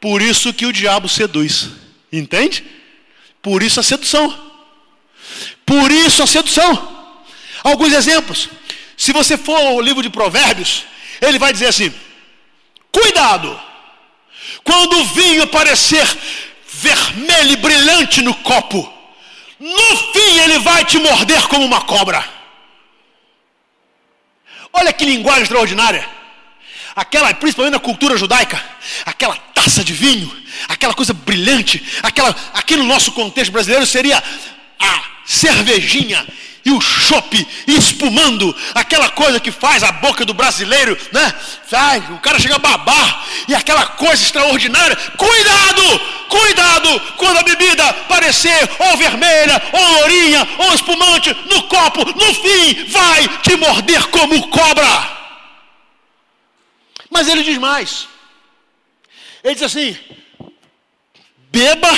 Por 0.00 0.22
isso 0.22 0.52
que 0.52 0.66
o 0.66 0.72
diabo 0.72 1.08
seduz. 1.08 1.68
Entende? 2.12 2.64
Por 3.42 3.62
isso 3.62 3.80
a 3.80 3.82
sedução. 3.82 4.36
Por 5.64 5.90
isso 5.90 6.22
a 6.22 6.26
sedução. 6.26 6.96
Alguns 7.62 7.92
exemplos. 7.92 8.48
Se 8.96 9.12
você 9.12 9.36
for 9.36 9.56
ao 9.56 9.80
livro 9.80 10.02
de 10.02 10.10
Provérbios, 10.10 10.84
ele 11.20 11.38
vai 11.38 11.52
dizer 11.52 11.66
assim: 11.66 11.92
cuidado, 12.90 13.58
quando 14.64 14.98
o 14.98 15.04
vinho 15.06 15.42
aparecer 15.42 16.06
vermelho 16.66 17.52
e 17.52 17.56
brilhante 17.56 18.22
no 18.22 18.34
copo, 18.34 18.92
no 19.58 19.96
fim 20.12 20.38
ele 20.40 20.58
vai 20.60 20.84
te 20.84 20.98
morder 20.98 21.48
como 21.48 21.64
uma 21.64 21.80
cobra. 21.80 22.24
Olha 24.72 24.92
que 24.92 25.04
linguagem 25.04 25.42
extraordinária. 25.42 26.08
Aquela, 26.94 27.32
principalmente 27.34 27.72
na 27.72 27.80
cultura 27.80 28.16
judaica, 28.16 28.62
aquela 29.06 29.36
taça 29.36 29.84
de 29.84 29.92
vinho, 29.92 30.30
aquela 30.68 30.94
coisa 30.94 31.12
brilhante, 31.12 31.84
aquela, 32.02 32.34
aqui 32.54 32.76
no 32.76 32.84
nosso 32.84 33.12
contexto 33.12 33.52
brasileiro 33.52 33.86
seria 33.86 34.22
a 34.78 35.02
cervejinha 35.24 36.26
e 36.68 36.70
o 36.70 36.80
chope 36.82 37.48
espumando, 37.66 38.54
aquela 38.74 39.08
coisa 39.08 39.40
que 39.40 39.50
faz 39.50 39.82
a 39.82 39.90
boca 39.90 40.26
do 40.26 40.34
brasileiro, 40.34 40.96
né? 41.10 41.34
Sai, 41.66 41.98
o 42.10 42.18
cara 42.18 42.38
chega 42.38 42.56
a 42.56 42.58
babar, 42.58 43.26
e 43.48 43.54
aquela 43.54 43.86
coisa 43.86 44.22
extraordinária. 44.22 44.94
Cuidado, 45.16 46.00
cuidado, 46.28 47.00
quando 47.16 47.38
a 47.38 47.42
bebida 47.42 47.92
parecer 48.06 48.70
ou 48.80 48.96
vermelha, 48.98 49.62
ou 49.72 49.92
lourinha, 49.92 50.46
ou 50.58 50.74
espumante 50.74 51.34
no 51.50 51.62
copo, 51.62 52.04
no 52.04 52.34
fim 52.34 52.84
vai 52.88 53.26
te 53.38 53.56
morder 53.56 54.06
como 54.08 54.48
cobra. 54.48 55.18
Mas 57.10 57.28
ele 57.28 57.44
diz 57.44 57.56
mais. 57.56 58.06
Ele 59.42 59.54
diz 59.54 59.62
assim: 59.62 59.96
beba, 61.50 61.90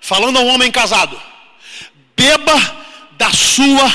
falando 0.00 0.38
a 0.38 0.42
um 0.42 0.54
homem 0.54 0.70
casado, 0.70 1.20
beba 2.16 2.81
da 3.22 3.30
sua 3.30 3.88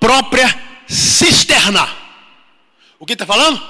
própria 0.00 0.48
cisterna. 0.88 1.86
O 2.98 3.04
que 3.04 3.12
está 3.12 3.26
falando? 3.26 3.62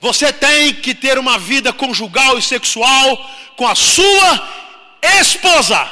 Você 0.00 0.32
tem 0.32 0.74
que 0.74 0.94
ter 0.94 1.18
uma 1.18 1.36
vida 1.40 1.72
conjugal 1.72 2.38
e 2.38 2.42
sexual 2.42 3.30
com 3.56 3.66
a 3.66 3.74
sua 3.74 4.48
esposa. 5.18 5.90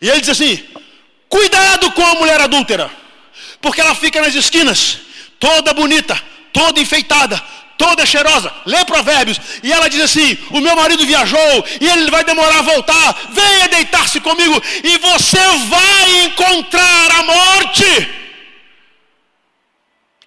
E 0.00 0.08
ele 0.08 0.20
diz 0.20 0.28
assim: 0.28 0.64
cuidado 1.28 1.90
com 1.90 2.06
a 2.06 2.14
mulher 2.14 2.40
adúltera, 2.40 2.88
porque 3.60 3.80
ela 3.80 3.96
fica 3.96 4.20
nas 4.20 4.36
esquinas, 4.36 5.00
toda 5.40 5.74
bonita, 5.74 6.16
toda 6.52 6.78
enfeitada, 6.78 7.42
toda 7.80 8.04
cheirosa. 8.04 8.52
Lê 8.66 8.84
Provérbios. 8.84 9.40
E 9.62 9.72
ela 9.72 9.88
diz 9.88 10.02
assim: 10.02 10.36
O 10.50 10.60
meu 10.60 10.76
marido 10.76 11.06
viajou 11.06 11.64
e 11.80 11.86
ele 11.88 12.10
vai 12.10 12.22
demorar 12.22 12.58
a 12.58 12.68
voltar. 12.72 13.06
Venha 13.30 13.68
deitar-se 13.68 14.20
comigo 14.20 14.62
e 14.84 14.98
você 14.98 15.44
vai 15.74 16.24
encontrar 16.26 17.10
a 17.10 17.22
morte. 17.22 18.08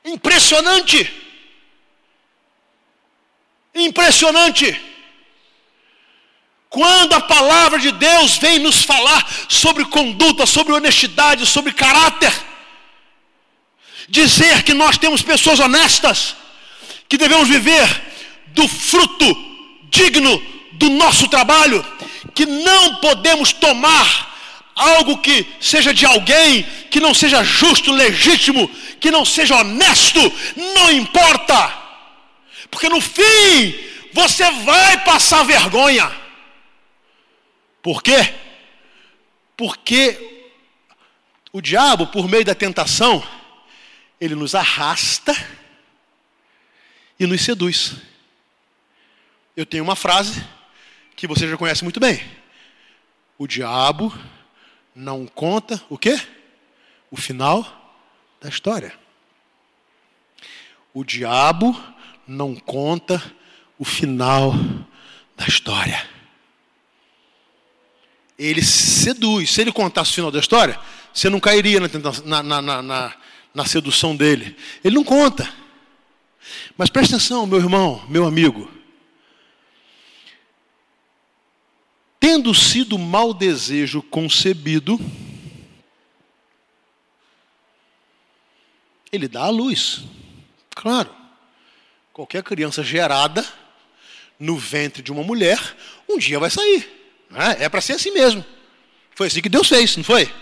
Impressionante. 0.04 1.13
Impressionante. 3.76 4.82
Quando 6.70 7.13
a 7.13 7.22
palavra 7.22 7.78
de 7.78 7.92
Deus 7.92 8.38
vem 8.38 8.58
nos 8.58 8.84
falar 8.84 9.24
sobre 9.48 9.86
conduta, 9.86 10.48
sobre 10.48 10.74
honestidade, 10.74 11.46
sobre 11.46 11.72
caráter, 11.72 12.34
dizer 14.10 14.63
que 14.63 14.74
nós 14.74 14.98
temos 14.98 15.22
pessoas 15.22 15.60
honestas, 15.60 16.36
que 17.13 17.17
devemos 17.19 17.47
viver 17.47 17.88
do 18.47 18.67
fruto 18.67 19.38
digno 19.84 20.41
do 20.71 20.89
nosso 20.89 21.28
trabalho, 21.28 21.86
que 22.34 22.43
não 22.43 22.95
podemos 22.95 23.54
tomar 23.54 24.34
algo 24.76 25.19
que 25.19 25.45
seja 25.62 25.93
de 25.93 26.08
alguém 26.08 26.63
que 26.89 26.99
não 26.99 27.13
seja 27.13 27.43
justo, 27.43 27.91
legítimo, 27.91 28.67
que 28.99 29.12
não 29.12 29.23
seja 29.23 29.58
honesto, 29.58 30.19
não 30.76 30.91
importa, 30.91 31.71
porque 32.71 32.89
no 32.89 32.99
fim 32.99 33.76
você 34.12 34.49
vai 34.63 35.04
passar 35.04 35.43
vergonha. 35.43 36.12
Por 37.84 38.02
quê? 38.02 38.34
Porque 39.56 40.49
o 41.52 41.62
diabo, 41.62 42.08
por 42.08 42.28
meio 42.28 42.43
da 42.43 42.56
tentação, 42.56 43.23
ele 44.19 44.34
nos 44.34 44.56
arrasta 44.56 45.62
e 47.24 47.28
nos 47.28 47.42
seduz. 47.42 47.96
Eu 49.56 49.66
tenho 49.66 49.84
uma 49.84 49.96
frase 49.96 50.44
que 51.16 51.28
você 51.28 51.48
já 51.48 51.58
conhece 51.58 51.84
muito 51.84 52.00
bem. 52.00 52.22
O 53.38 53.48
diabo 53.48 54.14
não 54.96 55.26
conta 55.26 55.82
o 55.90 55.98
quê? 55.98 56.20
O 57.10 57.16
final 57.16 57.66
da 58.42 58.50
história. 58.50 58.94
O 60.94 61.04
diabo 61.04 61.82
não 62.28 62.56
conta 62.56 63.22
o 63.80 63.86
final 63.86 64.54
da 65.36 65.46
história. 65.48 66.08
Ele 68.38 68.62
seduz. 68.62 69.52
Se 69.52 69.62
ele 69.62 69.72
contasse 69.72 70.12
o 70.12 70.16
final 70.16 70.32
da 70.32 70.40
história, 70.40 70.80
você 71.14 71.30
não 71.30 71.40
cairia 71.40 71.80
na, 71.80 72.44
na, 72.44 72.62
na, 72.62 72.82
na, 72.82 73.16
na 73.54 73.66
sedução 73.66 74.16
dele. 74.16 74.56
Ele 74.84 74.96
não 74.96 75.04
conta. 75.04 75.62
Mas 76.78 76.90
preste 76.90 77.14
atenção, 77.14 77.46
meu 77.46 77.60
irmão, 77.60 78.04
meu 78.10 78.26
amigo. 78.26 78.72
Tendo 82.20 82.54
sido 82.54 82.98
mau 82.98 83.34
desejo 83.34 84.02
concebido, 84.02 85.00
ele 89.12 89.28
dá 89.28 89.44
a 89.44 89.50
luz. 89.50 90.04
Claro, 90.72 91.14
qualquer 92.12 92.42
criança 92.42 92.82
gerada 92.82 93.46
no 94.40 94.58
ventre 94.58 95.04
de 95.04 95.12
uma 95.12 95.24
mulher, 95.24 95.60
um 96.10 96.18
dia 96.18 96.40
vai 96.40 96.50
sair. 96.50 96.90
É, 97.36 97.66
é 97.66 97.70
para 97.70 97.82
ser 97.82 97.94
assim 97.94 98.12
mesmo. 98.12 98.44
Foi 99.16 99.28
assim 99.28 99.42
que 99.42 99.50
Deus 99.50 99.70
fez, 99.70 99.96
não 99.96 100.04
foi? 100.04 100.34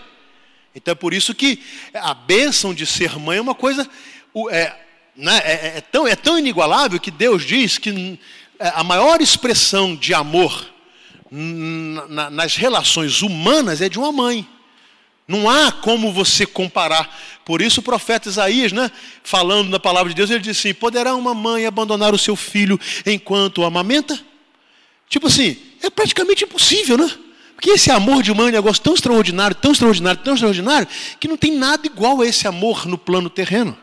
Então 0.74 0.92
é 0.92 0.94
por 0.94 1.12
isso 1.12 1.34
que 1.34 1.62
a 1.92 2.14
bênção 2.14 2.72
de 2.72 2.86
ser 2.86 3.18
mãe 3.18 3.36
é 3.36 3.42
uma 3.42 3.54
coisa. 3.54 3.88
É, 4.50 4.81
né, 5.16 5.40
é, 5.44 5.52
é, 5.52 5.72
é, 5.76 5.80
tão, 5.80 6.06
é 6.06 6.16
tão 6.16 6.38
inigualável 6.38 6.98
que 6.98 7.10
Deus 7.10 7.44
diz 7.44 7.78
que 7.78 8.18
é, 8.58 8.68
a 8.74 8.82
maior 8.82 9.20
expressão 9.20 9.94
de 9.94 10.14
amor 10.14 10.70
nas 11.30 12.56
relações 12.56 13.22
humanas 13.22 13.80
é 13.80 13.88
de 13.88 13.98
uma 13.98 14.12
mãe. 14.12 14.46
Não 15.26 15.48
há 15.48 15.72
como 15.72 16.12
você 16.12 16.44
comparar. 16.44 17.18
Por 17.44 17.62
isso 17.62 17.80
o 17.80 17.82
profeta 17.82 18.28
Isaías, 18.28 18.70
né, 18.70 18.90
falando 19.22 19.70
na 19.70 19.80
palavra 19.80 20.10
de 20.10 20.14
Deus, 20.14 20.30
ele 20.30 20.40
diz 20.40 20.58
assim: 20.58 20.74
poderá 20.74 21.14
uma 21.14 21.32
mãe 21.32 21.64
abandonar 21.64 22.14
o 22.14 22.18
seu 22.18 22.36
filho 22.36 22.78
enquanto 23.06 23.58
o 23.58 23.64
amamenta? 23.64 24.18
Tipo 25.08 25.28
assim, 25.28 25.56
é 25.82 25.88
praticamente 25.88 26.44
impossível, 26.44 26.98
né? 26.98 27.10
Porque 27.54 27.70
esse 27.70 27.90
amor 27.90 28.22
de 28.22 28.34
mãe 28.34 28.46
é 28.46 28.48
um 28.48 28.52
negócio 28.52 28.82
tão 28.82 28.94
extraordinário, 28.94 29.54
tão 29.54 29.72
extraordinário, 29.72 30.20
tão 30.22 30.34
extraordinário, 30.34 30.88
que 31.20 31.28
não 31.28 31.36
tem 31.36 31.52
nada 31.52 31.86
igual 31.86 32.20
a 32.20 32.26
esse 32.26 32.46
amor 32.48 32.86
no 32.86 32.98
plano 32.98 33.30
terreno. 33.30 33.76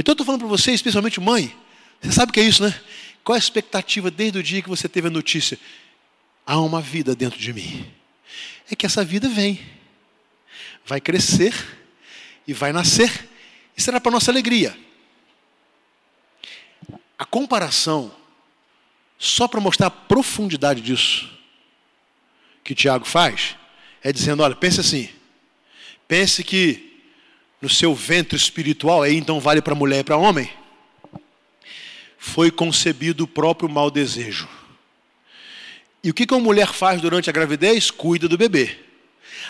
Então 0.00 0.12
eu 0.12 0.14
estou 0.14 0.24
falando 0.24 0.40
para 0.40 0.48
você, 0.48 0.72
especialmente 0.72 1.20
mãe, 1.20 1.54
você 2.00 2.10
sabe 2.10 2.30
o 2.30 2.32
que 2.32 2.40
é 2.40 2.44
isso, 2.44 2.62
né? 2.62 2.80
Qual 3.22 3.36
a 3.36 3.38
expectativa 3.38 4.10
desde 4.10 4.38
o 4.38 4.42
dia 4.42 4.62
que 4.62 4.68
você 4.68 4.88
teve 4.88 5.08
a 5.08 5.10
notícia? 5.10 5.58
Há 6.46 6.58
uma 6.58 6.80
vida 6.80 7.14
dentro 7.14 7.38
de 7.38 7.52
mim. 7.52 7.86
É 8.70 8.74
que 8.74 8.86
essa 8.86 9.04
vida 9.04 9.28
vem, 9.28 9.60
vai 10.86 11.02
crescer 11.02 11.54
e 12.46 12.54
vai 12.54 12.72
nascer, 12.72 13.28
e 13.76 13.82
será 13.82 14.00
para 14.00 14.10
nossa 14.10 14.30
alegria. 14.30 14.74
A 17.18 17.26
comparação, 17.26 18.10
só 19.18 19.46
para 19.46 19.60
mostrar 19.60 19.88
a 19.88 19.90
profundidade 19.90 20.80
disso, 20.80 21.30
que 22.64 22.74
Tiago 22.74 23.04
faz, 23.04 23.54
é 24.02 24.10
dizendo: 24.10 24.42
olha, 24.42 24.56
pense 24.56 24.80
assim, 24.80 25.10
pense 26.08 26.42
que 26.42 26.89
no 27.60 27.68
seu 27.68 27.94
ventre 27.94 28.36
espiritual, 28.36 29.02
aí 29.02 29.16
então 29.16 29.38
vale 29.40 29.60
para 29.60 29.74
mulher 29.74 30.00
e 30.00 30.04
para 30.04 30.16
homem, 30.16 30.50
foi 32.18 32.50
concebido 32.50 33.24
o 33.24 33.28
próprio 33.28 33.68
mau 33.68 33.90
desejo. 33.90 34.48
E 36.02 36.10
o 36.10 36.14
que 36.14 36.26
uma 36.30 36.40
mulher 36.40 36.68
faz 36.68 37.00
durante 37.00 37.28
a 37.28 37.32
gravidez? 37.32 37.90
Cuida 37.90 38.26
do 38.26 38.38
bebê. 38.38 38.78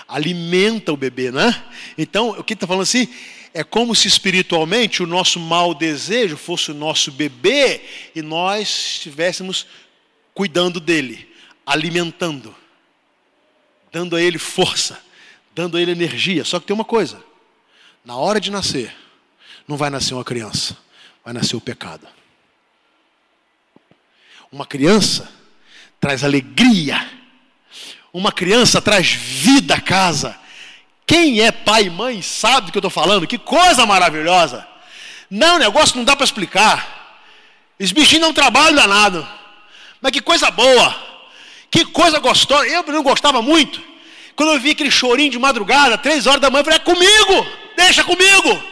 Alimenta 0.08 0.92
o 0.92 0.96
bebê, 0.96 1.30
né? 1.30 1.64
Então, 1.96 2.30
o 2.30 2.42
que 2.42 2.54
está 2.54 2.66
falando 2.66 2.82
assim? 2.82 3.08
É 3.52 3.64
como 3.64 3.94
se 3.94 4.06
espiritualmente 4.08 5.02
o 5.02 5.06
nosso 5.06 5.38
mau 5.40 5.74
desejo 5.74 6.36
fosse 6.36 6.70
o 6.70 6.74
nosso 6.74 7.10
bebê 7.10 7.80
e 8.14 8.22
nós 8.22 8.68
estivéssemos 8.94 9.66
cuidando 10.32 10.78
dele, 10.78 11.28
alimentando, 11.66 12.54
dando 13.92 14.14
a 14.14 14.22
ele 14.22 14.38
força, 14.38 15.00
dando 15.54 15.76
a 15.76 15.82
ele 15.82 15.90
energia. 15.90 16.44
Só 16.44 16.60
que 16.60 16.66
tem 16.66 16.74
uma 16.74 16.84
coisa: 16.84 17.22
na 18.04 18.16
hora 18.16 18.40
de 18.40 18.50
nascer, 18.50 18.94
não 19.66 19.76
vai 19.76 19.90
nascer 19.90 20.14
uma 20.14 20.24
criança, 20.24 20.76
vai 21.24 21.34
nascer 21.34 21.56
o 21.56 21.60
pecado. 21.60 22.06
Uma 24.50 24.66
criança 24.66 25.30
traz 26.00 26.24
alegria, 26.24 27.08
uma 28.12 28.32
criança 28.32 28.80
traz 28.80 29.12
vida 29.12 29.74
à 29.74 29.80
casa. 29.80 30.36
Quem 31.06 31.40
é 31.40 31.52
pai 31.52 31.84
e 31.84 31.90
mãe 31.90 32.22
sabe 32.22 32.66
do 32.66 32.72
que 32.72 32.78
eu 32.78 32.80
estou 32.80 32.90
falando, 32.90 33.26
que 33.26 33.38
coisa 33.38 33.86
maravilhosa. 33.86 34.66
Não, 35.30 35.56
o 35.56 35.58
negócio 35.58 35.96
não 35.96 36.04
dá 36.04 36.16
para 36.16 36.24
explicar. 36.24 37.00
Esse 37.78 37.94
bichinho 37.94 38.22
não 38.22 38.32
trabalha 38.32 38.74
danado. 38.74 39.26
Mas 40.00 40.10
que 40.10 40.20
coisa 40.20 40.50
boa. 40.50 40.94
Que 41.70 41.84
coisa 41.84 42.18
gostosa. 42.18 42.66
Eu 42.66 42.82
não 42.82 43.02
gostava 43.02 43.40
muito. 43.40 43.80
Quando 44.34 44.52
eu 44.52 44.60
vi 44.60 44.70
aquele 44.70 44.90
chorinho 44.90 45.30
de 45.30 45.38
madrugada, 45.38 45.96
três 45.96 46.26
horas 46.26 46.40
da 46.40 46.50
manhã, 46.50 46.60
eu 46.60 46.64
falei, 46.64 46.78
é 46.78 46.82
comigo 46.82 47.46
deixa 47.76 48.04
comigo, 48.04 48.62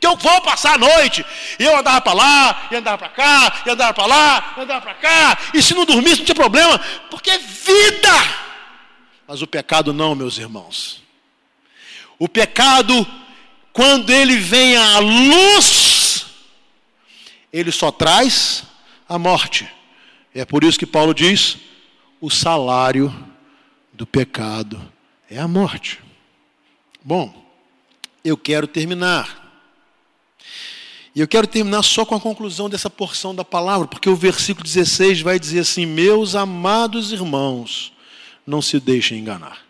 que 0.00 0.06
eu 0.06 0.16
vou 0.16 0.40
passar 0.40 0.74
a 0.74 0.78
noite. 0.78 1.24
E 1.58 1.64
eu 1.64 1.76
andava 1.76 2.00
para 2.00 2.12
lá, 2.12 2.68
e 2.70 2.76
andava 2.76 2.98
para 2.98 3.08
cá, 3.08 3.62
e 3.66 3.70
andava 3.70 3.94
para 3.94 4.06
lá, 4.06 4.54
e 4.56 4.60
andava 4.60 4.80
para 4.80 4.94
cá. 4.94 5.38
E 5.54 5.62
se 5.62 5.74
não 5.74 5.84
dormisse, 5.84 6.18
não 6.18 6.24
tinha 6.24 6.34
problema, 6.34 6.78
porque 7.10 7.30
é 7.30 7.38
vida. 7.38 8.12
Mas 9.26 9.42
o 9.42 9.46
pecado 9.46 9.92
não, 9.92 10.14
meus 10.14 10.38
irmãos. 10.38 11.02
O 12.18 12.28
pecado, 12.28 13.06
quando 13.72 14.10
ele 14.10 14.36
vem 14.36 14.76
à 14.76 14.98
luz, 14.98 16.26
ele 17.52 17.70
só 17.70 17.90
traz 17.90 18.64
a 19.08 19.18
morte. 19.18 19.68
É 20.34 20.44
por 20.44 20.64
isso 20.64 20.78
que 20.78 20.86
Paulo 20.86 21.14
diz: 21.14 21.56
o 22.20 22.30
salário 22.30 23.14
do 23.92 24.06
pecado 24.06 24.80
é 25.28 25.38
a 25.38 25.48
morte. 25.48 26.00
Bom, 27.02 27.39
eu 28.24 28.36
quero 28.36 28.66
terminar. 28.66 29.40
E 31.14 31.20
eu 31.20 31.26
quero 31.26 31.46
terminar 31.46 31.82
só 31.82 32.04
com 32.04 32.14
a 32.14 32.20
conclusão 32.20 32.68
dessa 32.68 32.88
porção 32.88 33.34
da 33.34 33.44
palavra, 33.44 33.88
porque 33.88 34.08
o 34.08 34.16
versículo 34.16 34.64
16 34.64 35.22
vai 35.22 35.38
dizer 35.38 35.60
assim: 35.60 35.84
Meus 35.84 36.34
amados 36.34 37.12
irmãos, 37.12 37.92
não 38.46 38.62
se 38.62 38.78
deixem 38.78 39.18
enganar. 39.18 39.66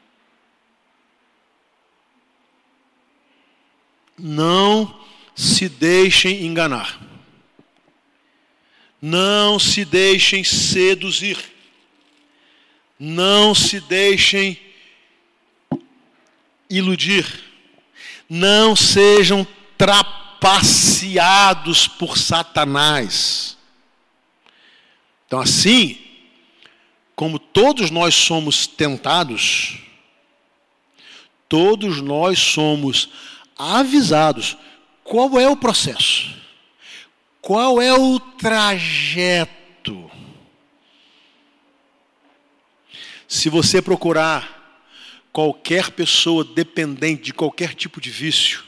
Não 4.18 5.00
se 5.34 5.68
deixem 5.68 6.44
enganar. 6.44 7.00
Não 9.00 9.58
se 9.58 9.82
deixem 9.82 10.44
seduzir. 10.44 11.38
Não 12.98 13.54
se 13.54 13.80
deixem 13.80 14.60
iludir. 16.68 17.49
Não 18.30 18.74
sejam 18.76 19.46
trapaceados 19.76 21.88
por 21.88 22.16
Satanás. 22.16 23.58
Então, 25.26 25.40
assim, 25.40 25.98
como 27.16 27.38
todos 27.38 27.90
nós 27.90 28.14
somos 28.14 28.66
tentados, 28.66 29.78
todos 31.48 32.00
nós 32.00 32.38
somos 32.38 33.10
avisados. 33.58 34.56
Qual 35.02 35.38
é 35.38 35.48
o 35.48 35.56
processo? 35.56 36.30
Qual 37.40 37.82
é 37.82 37.92
o 37.92 38.20
trajeto? 38.20 40.08
Se 43.26 43.48
você 43.48 43.82
procurar 43.82 44.59
qualquer 45.32 45.90
pessoa 45.90 46.44
dependente 46.44 47.22
de 47.22 47.32
qualquer 47.32 47.74
tipo 47.74 48.00
de 48.00 48.10
vício, 48.10 48.64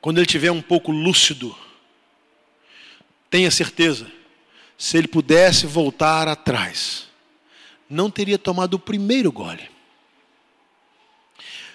quando 0.00 0.18
ele 0.18 0.26
tiver 0.26 0.50
um 0.50 0.62
pouco 0.62 0.92
lúcido, 0.92 1.56
tenha 3.28 3.50
certeza, 3.50 4.10
se 4.78 4.96
ele 4.96 5.08
pudesse 5.08 5.66
voltar 5.66 6.28
atrás, 6.28 7.08
não 7.88 8.10
teria 8.10 8.38
tomado 8.38 8.74
o 8.74 8.78
primeiro 8.78 9.32
gole. 9.32 9.68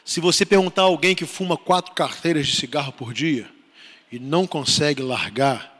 Se 0.04 0.19
você 0.19 0.45
perguntar 0.45 0.84
a 0.84 0.86
alguém 0.86 1.15
que 1.15 1.25
fuma 1.25 1.58
quatro 1.58 1.93
carteiras 1.93 2.47
de 2.47 2.56
cigarro 2.56 2.91
por 2.91 3.13
dia 3.13 3.49
e 4.12 4.19
não 4.19 4.45
consegue 4.45 5.01
largar, 5.01 5.71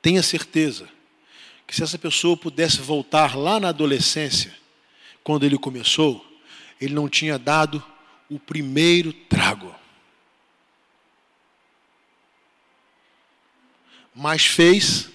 tenha 0.00 0.22
certeza 0.22 0.88
que 1.66 1.74
se 1.74 1.82
essa 1.82 1.98
pessoa 1.98 2.36
pudesse 2.36 2.78
voltar 2.78 3.36
lá 3.36 3.60
na 3.60 3.68
adolescência, 3.68 4.56
quando 5.28 5.44
ele 5.44 5.58
começou, 5.58 6.24
ele 6.80 6.94
não 6.94 7.06
tinha 7.06 7.38
dado 7.38 7.84
o 8.30 8.38
primeiro 8.38 9.12
trago. 9.12 9.74
Mas 14.14 14.46
fez 14.46 15.10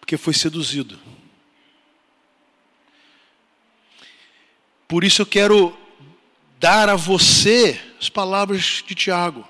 porque 0.00 0.16
foi 0.16 0.32
seduzido. 0.32 0.98
Por 4.88 5.04
isso 5.04 5.20
eu 5.20 5.26
quero 5.26 5.78
dar 6.58 6.88
a 6.88 6.96
você 6.96 7.78
as 8.00 8.08
palavras 8.08 8.82
de 8.86 8.94
Tiago. 8.94 9.46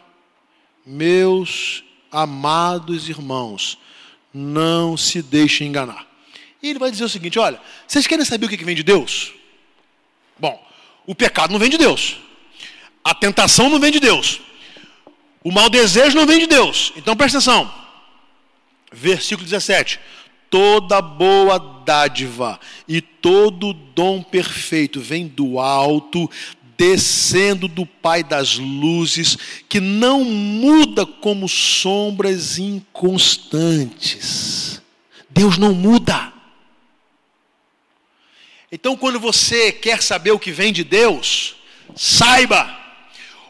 Meus 0.84 1.84
amados 2.10 3.08
irmãos, 3.08 3.78
não 4.34 4.96
se 4.96 5.22
deixem 5.22 5.68
enganar. 5.68 6.08
E 6.60 6.70
ele 6.70 6.80
vai 6.80 6.90
dizer 6.90 7.04
o 7.04 7.08
seguinte: 7.08 7.38
olha, 7.38 7.62
vocês 7.86 8.08
querem 8.08 8.24
saber 8.24 8.46
o 8.46 8.48
que 8.48 8.64
vem 8.64 8.74
de 8.74 8.82
Deus? 8.82 9.38
Bom, 10.40 10.60
o 11.06 11.14
pecado 11.14 11.52
não 11.52 11.58
vem 11.58 11.70
de 11.70 11.76
Deus. 11.76 12.16
A 13.04 13.14
tentação 13.14 13.68
não 13.68 13.78
vem 13.78 13.92
de 13.92 14.00
Deus. 14.00 14.40
O 15.42 15.50
mau 15.52 15.70
desejo 15.70 16.16
não 16.16 16.26
vem 16.26 16.40
de 16.40 16.46
Deus. 16.46 16.92
Então 16.96 17.16
presta 17.16 17.38
atenção. 17.38 17.72
Versículo 18.92 19.48
17. 19.48 19.98
Toda 20.48 21.00
boa 21.00 21.58
dádiva 21.84 22.60
e 22.88 23.00
todo 23.00 23.72
dom 23.72 24.22
perfeito 24.22 25.00
vem 25.00 25.28
do 25.28 25.60
alto, 25.60 26.28
descendo 26.76 27.68
do 27.68 27.86
Pai 27.86 28.24
das 28.24 28.56
luzes, 28.56 29.38
que 29.68 29.78
não 29.80 30.24
muda 30.24 31.06
como 31.06 31.48
sombras 31.48 32.58
inconstantes. 32.58 34.82
Deus 35.28 35.56
não 35.56 35.72
muda. 35.74 36.39
Então, 38.72 38.96
quando 38.96 39.18
você 39.18 39.72
quer 39.72 40.00
saber 40.00 40.30
o 40.30 40.38
que 40.38 40.52
vem 40.52 40.72
de 40.72 40.84
Deus, 40.84 41.56
saiba, 41.96 42.79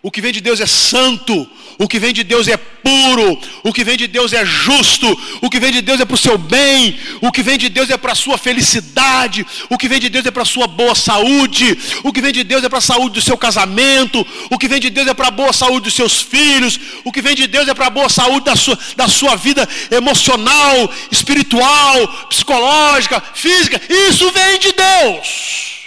o 0.02 0.10
que 0.10 0.20
vem 0.20 0.32
de 0.32 0.40
Deus 0.40 0.60
é 0.60 0.66
santo, 0.66 1.48
o 1.78 1.86
que 1.86 1.98
vem 1.98 2.12
de 2.12 2.24
Deus 2.24 2.48
é 2.48 2.56
puro, 2.56 3.38
o 3.62 3.72
que 3.72 3.84
vem 3.84 3.96
de 3.96 4.06
Deus 4.06 4.32
é 4.32 4.44
justo, 4.44 5.06
o 5.42 5.50
que 5.50 5.60
vem 5.60 5.72
de 5.72 5.82
Deus 5.82 6.00
é 6.00 6.04
para 6.06 6.14
o 6.14 6.18
seu 6.18 6.38
bem, 6.38 6.98
o 7.20 7.30
que 7.30 7.42
vem 7.42 7.58
de 7.58 7.68
Deus 7.68 7.90
é 7.90 7.96
para 7.98 8.12
a 8.12 8.14
sua 8.14 8.38
felicidade, 8.38 9.46
o 9.68 9.76
que 9.76 9.88
vem 9.88 10.00
de 10.00 10.08
Deus 10.08 10.24
é 10.24 10.30
para 10.30 10.42
a 10.42 10.46
sua 10.46 10.66
boa 10.66 10.94
saúde, 10.94 11.78
o 12.02 12.12
que 12.12 12.22
vem 12.22 12.32
de 12.32 12.44
Deus 12.44 12.64
é 12.64 12.68
para 12.68 12.78
a 12.78 12.82
saúde 12.82 13.14
do 13.14 13.22
seu 13.22 13.36
casamento, 13.36 14.26
o 14.50 14.58
que 14.58 14.68
vem 14.68 14.80
de 14.80 14.88
Deus 14.88 15.06
é 15.06 15.14
para 15.14 15.28
a 15.28 15.30
boa 15.30 15.52
saúde 15.52 15.84
dos 15.84 15.94
seus 15.94 16.20
filhos, 16.20 16.80
o 17.04 17.12
que 17.12 17.20
vem 17.20 17.34
de 17.34 17.46
Deus 17.46 17.68
é 17.68 17.74
para 17.74 17.86
a 17.86 17.90
boa 17.90 18.08
saúde 18.08 18.46
da 18.46 18.56
sua, 18.56 18.78
da 18.96 19.08
sua 19.08 19.36
vida 19.36 19.68
emocional, 19.90 20.90
espiritual, 21.10 22.08
psicológica, 22.28 23.22
física. 23.34 23.80
Isso 23.88 24.30
vem 24.32 24.58
de 24.58 24.72
Deus. 24.72 25.79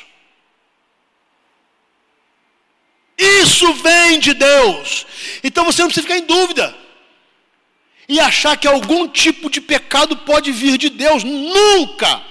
Isso 3.17 3.73
vem 3.76 4.19
de 4.19 4.34
Deus. 4.34 5.06
Então 5.43 5.65
você 5.65 5.82
não 5.82 5.89
precisa 5.89 6.08
ficar 6.08 6.19
em 6.19 6.26
dúvida. 6.26 6.76
E 8.08 8.19
achar 8.19 8.58
que 8.58 8.67
algum 8.67 9.08
tipo 9.08 9.49
de 9.49 9.62
pecado 9.62 10.17
pode 10.17 10.52
vir 10.52 10.78
de 10.78 10.89
Deus. 10.89 11.23
Nunca. 11.23 12.21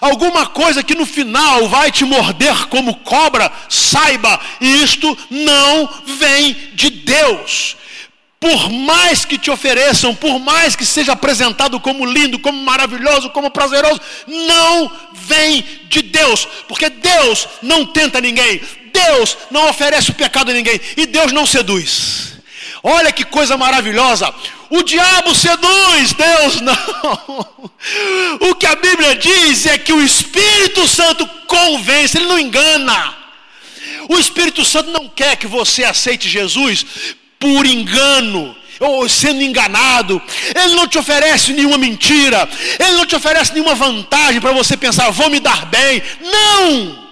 Alguma 0.00 0.46
coisa 0.46 0.82
que 0.82 0.94
no 0.94 1.04
final 1.04 1.68
vai 1.68 1.90
te 1.90 2.04
morder 2.04 2.68
como 2.68 2.96
cobra, 2.96 3.52
saiba, 3.68 4.40
isto 4.60 5.16
não 5.30 5.88
vem 6.18 6.54
de 6.72 6.90
Deus. 6.90 7.76
Por 8.44 8.68
mais 8.68 9.24
que 9.24 9.38
te 9.38 9.50
ofereçam, 9.50 10.14
por 10.14 10.38
mais 10.38 10.76
que 10.76 10.84
seja 10.84 11.12
apresentado 11.12 11.80
como 11.80 12.04
lindo, 12.04 12.38
como 12.38 12.62
maravilhoso, 12.62 13.30
como 13.30 13.50
prazeroso, 13.50 13.98
não 14.26 14.92
vem 15.14 15.64
de 15.88 16.02
Deus, 16.02 16.46
porque 16.68 16.90
Deus 16.90 17.48
não 17.62 17.86
tenta 17.86 18.20
ninguém, 18.20 18.60
Deus 18.92 19.38
não 19.50 19.70
oferece 19.70 20.10
o 20.10 20.14
pecado 20.14 20.50
a 20.50 20.54
ninguém 20.54 20.78
e 20.94 21.06
Deus 21.06 21.32
não 21.32 21.46
seduz. 21.46 22.34
Olha 22.82 23.10
que 23.10 23.24
coisa 23.24 23.56
maravilhosa. 23.56 24.30
O 24.68 24.82
diabo 24.82 25.34
seduz, 25.34 26.12
Deus 26.12 26.60
não. 26.60 27.48
O 28.50 28.54
que 28.56 28.66
a 28.66 28.76
Bíblia 28.76 29.14
diz 29.16 29.64
é 29.64 29.78
que 29.78 29.92
o 29.92 30.02
Espírito 30.02 30.86
Santo 30.86 31.26
convence, 31.46 32.18
ele 32.18 32.26
não 32.26 32.38
engana. 32.38 33.16
O 34.06 34.18
Espírito 34.18 34.62
Santo 34.66 34.90
não 34.90 35.08
quer 35.08 35.36
que 35.36 35.46
você 35.46 35.82
aceite 35.82 36.28
Jesus 36.28 36.84
por 37.44 37.66
engano 37.66 38.56
ou 38.80 39.06
sendo 39.06 39.42
enganado, 39.42 40.20
Ele 40.54 40.74
não 40.74 40.88
te 40.88 40.96
oferece 40.96 41.52
nenhuma 41.52 41.76
mentira, 41.76 42.48
Ele 42.80 42.92
não 42.92 43.04
te 43.04 43.14
oferece 43.14 43.52
nenhuma 43.52 43.74
vantagem 43.74 44.40
para 44.40 44.52
você 44.52 44.78
pensar, 44.78 45.10
vou 45.10 45.28
me 45.28 45.40
dar 45.40 45.66
bem. 45.66 46.02
Não! 46.22 47.04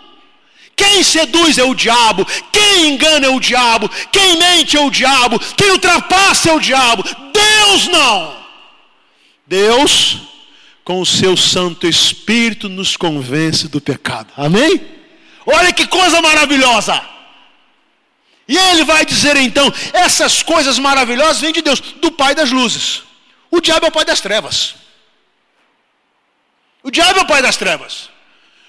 Quem 0.75 1.03
seduz 1.03 1.59
é 1.59 1.65
o 1.65 1.75
diabo, 1.75 2.27
quem 2.51 2.95
engana 2.95 3.27
é 3.27 3.29
o 3.29 3.39
diabo, 3.39 3.91
quem 4.11 4.39
mente 4.39 4.75
é 4.75 4.81
o 4.81 4.91
diabo, 4.91 5.39
quem 5.55 5.71
ultrapassa 5.73 6.49
é 6.49 6.55
o 6.55 6.61
diabo. 6.61 7.05
Deus 7.31 7.89
não. 7.89 8.35
Deus, 9.47 10.17
com 10.83 10.99
o 10.99 11.07
seu 11.07 11.37
Santo 11.37 11.87
Espírito, 11.87 12.71
nos 12.71 12.97
convence 12.97 13.69
do 13.69 13.83
pecado. 13.83 14.33
Amém? 14.35 14.81
Olha 15.45 15.75
que 15.75 15.87
coisa 15.87 16.23
maravilhosa. 16.23 17.12
E 18.53 18.59
ele 18.71 18.85
vai 18.85 19.03
dizer 19.07 19.35
então: 19.39 19.73
essas 19.95 20.43
coisas 20.43 20.79
maravilhosas 20.79 21.41
vêm 21.41 21.55
de 21.55 21.63
Deus, 21.63 21.81
do 21.81 22.11
Pai 22.11 22.35
das 22.35 22.51
luzes. 22.51 23.03
O 23.51 23.63
diabo 23.63 23.87
é 23.87 23.89
o 23.89 23.93
pai 23.93 24.05
das 24.05 24.21
trevas. 24.21 24.75
O 26.83 26.91
diabo 26.91 27.21
é 27.21 27.23
o 27.23 27.27
pai 27.27 27.41
das 27.41 27.57
trevas. 27.57 28.11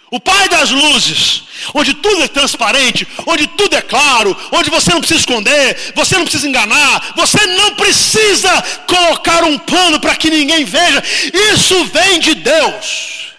O 0.10 0.20
Pai 0.20 0.48
das 0.48 0.70
luzes, 0.70 1.44
onde 1.74 1.96
tudo 1.96 2.22
é 2.22 2.28
transparente, 2.28 3.08
onde 3.26 3.48
tudo 3.48 3.76
é 3.76 3.82
claro, 3.82 4.38
onde 4.52 4.70
você 4.70 4.92
não 4.92 5.00
precisa 5.00 5.22
esconder, 5.22 5.92
você 5.96 6.16
não 6.16 6.24
precisa 6.24 6.48
enganar, 6.48 7.14
você 7.16 7.44
não 7.48 7.74
precisa 7.76 8.52
colocar 8.88 9.44
um 9.44 9.58
pano 9.58 10.00
para 10.00 10.16
que 10.16 10.30
ninguém 10.30 10.66
veja. 10.66 11.04
Isso 11.52 11.86
vem 11.86 12.20
de 12.20 12.36
Deus. 12.36 13.34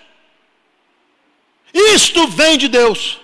Isto 1.73 2.27
vem 2.27 2.59
de 2.59 2.67
Deus. 2.69 3.19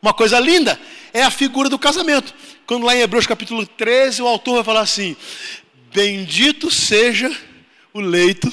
Uma 0.00 0.14
coisa 0.14 0.38
linda 0.38 0.78
é 1.16 1.22
a 1.22 1.30
figura 1.30 1.68
do 1.70 1.78
casamento. 1.78 2.34
Quando 2.66 2.84
lá 2.84 2.94
em 2.94 3.00
Hebreus 3.00 3.26
capítulo 3.26 3.66
13, 3.66 4.20
o 4.20 4.26
autor 4.26 4.56
vai 4.56 4.64
falar 4.64 4.80
assim: 4.80 5.16
Bendito 5.92 6.70
seja 6.70 7.34
o 7.94 8.00
leito 8.00 8.52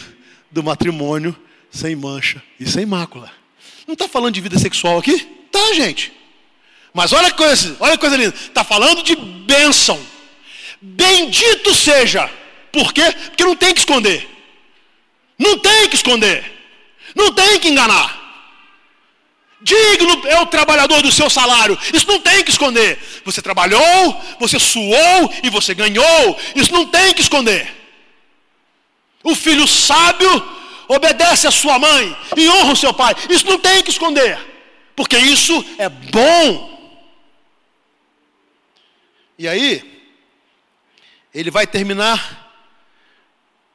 do 0.50 0.64
matrimônio 0.64 1.36
sem 1.70 1.94
mancha 1.94 2.42
e 2.58 2.66
sem 2.66 2.86
mácula. 2.86 3.30
Não 3.86 3.94
está 3.94 4.08
falando 4.08 4.34
de 4.34 4.40
vida 4.40 4.58
sexual 4.58 4.98
aqui? 4.98 5.20
Tá, 5.52 5.74
gente. 5.74 6.14
Mas 6.94 7.12
olha 7.12 7.30
que 7.32 7.38
coisa, 7.38 7.76
olha 7.82 7.94
que 7.94 7.98
coisa 8.00 8.16
linda. 8.16 8.34
Está 8.34 8.64
falando 8.64 9.04
de 9.04 9.16
bênção. 9.16 10.00
Bendito 10.82 11.74
seja. 11.74 12.30
Por 12.72 12.94
quê? 12.94 13.04
Porque 13.28 13.44
não 13.44 13.58
tem 13.58 13.74
que 13.74 13.80
esconder. 13.80 14.30
Não 15.38 15.58
tem 15.58 15.90
que 15.90 15.96
esconder. 15.96 16.50
Não 17.14 17.34
tem 17.34 17.60
que 17.60 17.68
enganar. 17.68 18.23
Digno 19.64 20.28
é 20.28 20.40
o 20.42 20.46
trabalhador 20.46 21.02
do 21.02 21.12
seu 21.12 21.30
salário. 21.30 21.80
Isso 21.94 22.06
não 22.06 22.20
tem 22.20 22.44
que 22.44 22.52
esconder. 22.52 23.00
Você 23.24 23.42
trabalhou, 23.42 24.22
você 24.38 24.60
suou 24.60 25.34
e 25.42 25.50
você 25.50 25.74
ganhou. 25.74 26.40
Isso 26.54 26.74
não 26.74 26.86
tem 26.86 27.14
que 27.14 27.22
esconder. 27.22 27.74
O 29.24 29.34
filho 29.34 29.66
sábio 29.66 30.30
obedece 30.88 31.48
a 31.48 31.52
sua 31.52 31.80
mãe 31.80 32.16
e 32.36 32.50
honra 32.50 32.74
o 32.74 32.76
seu 32.76 32.94
pai. 32.94 33.16
Isso 33.30 33.46
não 33.46 33.58
tem 33.58 33.82
que 33.82 33.90
esconder. 33.90 34.38
Porque 34.98 35.18
isso 35.18 35.66
é 35.78 35.88
bom. 35.88 36.70
E 39.40 39.48
aí, 39.48 39.82
ele 41.34 41.50
vai 41.50 41.66
terminar 41.66 42.44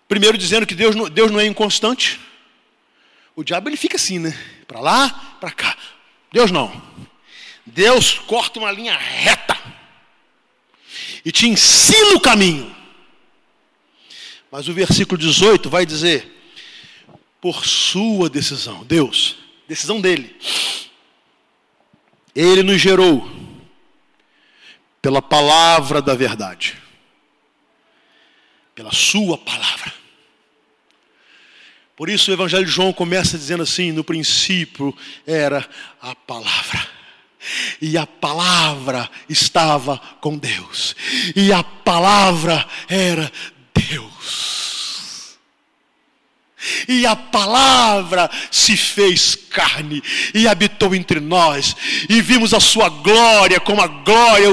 primeiro 0.06 0.36
dizendo 0.36 0.66
que 0.66 0.74
Deus, 0.74 0.94
Deus 1.10 1.30
não 1.30 1.40
é 1.40 1.46
inconstante. 1.46 2.20
O 3.34 3.42
diabo 3.42 3.70
ele 3.70 3.76
fica 3.76 3.96
assim, 3.96 4.18
né? 4.18 4.38
Para 4.68 4.80
lá, 4.80 5.36
para 5.40 5.50
cá. 5.50 5.76
Deus 6.30 6.50
não. 6.50 6.70
Deus 7.64 8.18
corta 8.18 8.58
uma 8.58 8.70
linha 8.70 8.96
reta 8.96 9.58
e 11.24 11.32
te 11.32 11.48
ensina 11.48 12.14
o 12.14 12.20
caminho. 12.20 12.74
Mas 14.52 14.68
o 14.68 14.74
versículo 14.74 15.18
18 15.18 15.68
vai 15.70 15.84
dizer: 15.84 16.30
por 17.40 17.64
sua 17.64 18.28
decisão, 18.28 18.84
Deus, 18.84 19.36
decisão 19.66 20.00
dele, 20.00 20.36
ele 22.34 22.62
nos 22.62 22.80
gerou 22.80 23.28
pela 25.00 25.22
palavra 25.22 26.02
da 26.02 26.14
verdade, 26.14 26.76
pela 28.74 28.92
sua 28.92 29.38
palavra. 29.38 29.94
Por 31.98 32.08
isso 32.08 32.30
o 32.30 32.34
Evangelho 32.34 32.64
de 32.64 32.70
João 32.70 32.92
começa 32.92 33.36
dizendo 33.36 33.64
assim: 33.64 33.90
no 33.90 34.04
princípio 34.04 34.96
era 35.26 35.68
a 36.00 36.14
palavra. 36.14 36.86
E 37.82 37.98
a 37.98 38.06
palavra 38.06 39.10
estava 39.28 39.98
com 40.20 40.38
Deus. 40.38 40.94
E 41.34 41.52
a 41.52 41.64
palavra 41.64 42.64
era 42.88 43.32
Deus. 43.74 45.36
E 46.86 47.04
a 47.04 47.16
palavra 47.16 48.30
se 48.48 48.76
fez 48.76 49.34
carne 49.34 50.00
e 50.32 50.46
habitou 50.46 50.94
entre 50.94 51.18
nós, 51.18 51.74
e 52.08 52.22
vimos 52.22 52.54
a 52.54 52.60
sua 52.60 52.88
glória 52.88 53.58
como 53.58 53.82
a 53.82 53.88
glória 53.88 54.50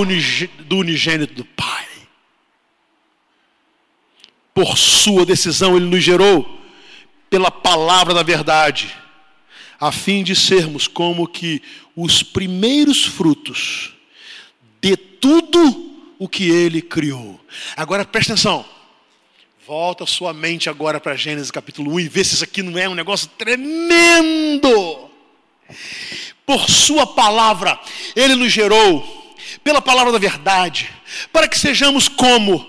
do 0.61 0.77
unigênito 0.77 1.35
do 1.35 1.45
Pai. 1.45 1.85
Por 4.51 4.75
sua 4.75 5.27
decisão, 5.27 5.77
Ele 5.77 5.85
nos 5.85 6.03
gerou 6.03 6.64
pela 7.29 7.51
palavra 7.51 8.13
da 8.13 8.23
verdade, 8.23 8.95
a 9.79 9.91
fim 9.91 10.23
de 10.23 10.35
sermos 10.35 10.87
como 10.87 11.27
que 11.27 11.61
os 11.95 12.23
primeiros 12.23 13.05
frutos 13.05 13.93
de 14.81 14.95
tudo 14.95 15.95
o 16.19 16.27
que 16.27 16.49
ele 16.49 16.81
criou. 16.81 17.39
Agora 17.75 18.05
presta 18.05 18.33
atenção. 18.33 18.65
Volta 19.65 20.05
sua 20.05 20.31
mente 20.31 20.69
agora 20.69 20.99
para 20.99 21.15
Gênesis 21.15 21.49
capítulo 21.49 21.91
1 21.93 21.99
e 22.01 22.07
vê 22.07 22.23
se 22.23 22.35
isso 22.35 22.43
aqui 22.43 22.61
não 22.61 22.77
é 22.77 22.87
um 22.87 22.93
negócio 22.93 23.27
tremendo. 23.37 25.09
Por 26.45 26.69
sua 26.69 27.07
palavra, 27.07 27.79
ele 28.15 28.35
nos 28.35 28.51
gerou, 28.51 29.03
pela 29.63 29.81
palavra 29.81 30.11
da 30.11 30.19
verdade, 30.19 30.91
para 31.33 31.47
que 31.47 31.57
sejamos 31.57 32.07
como 32.07 32.63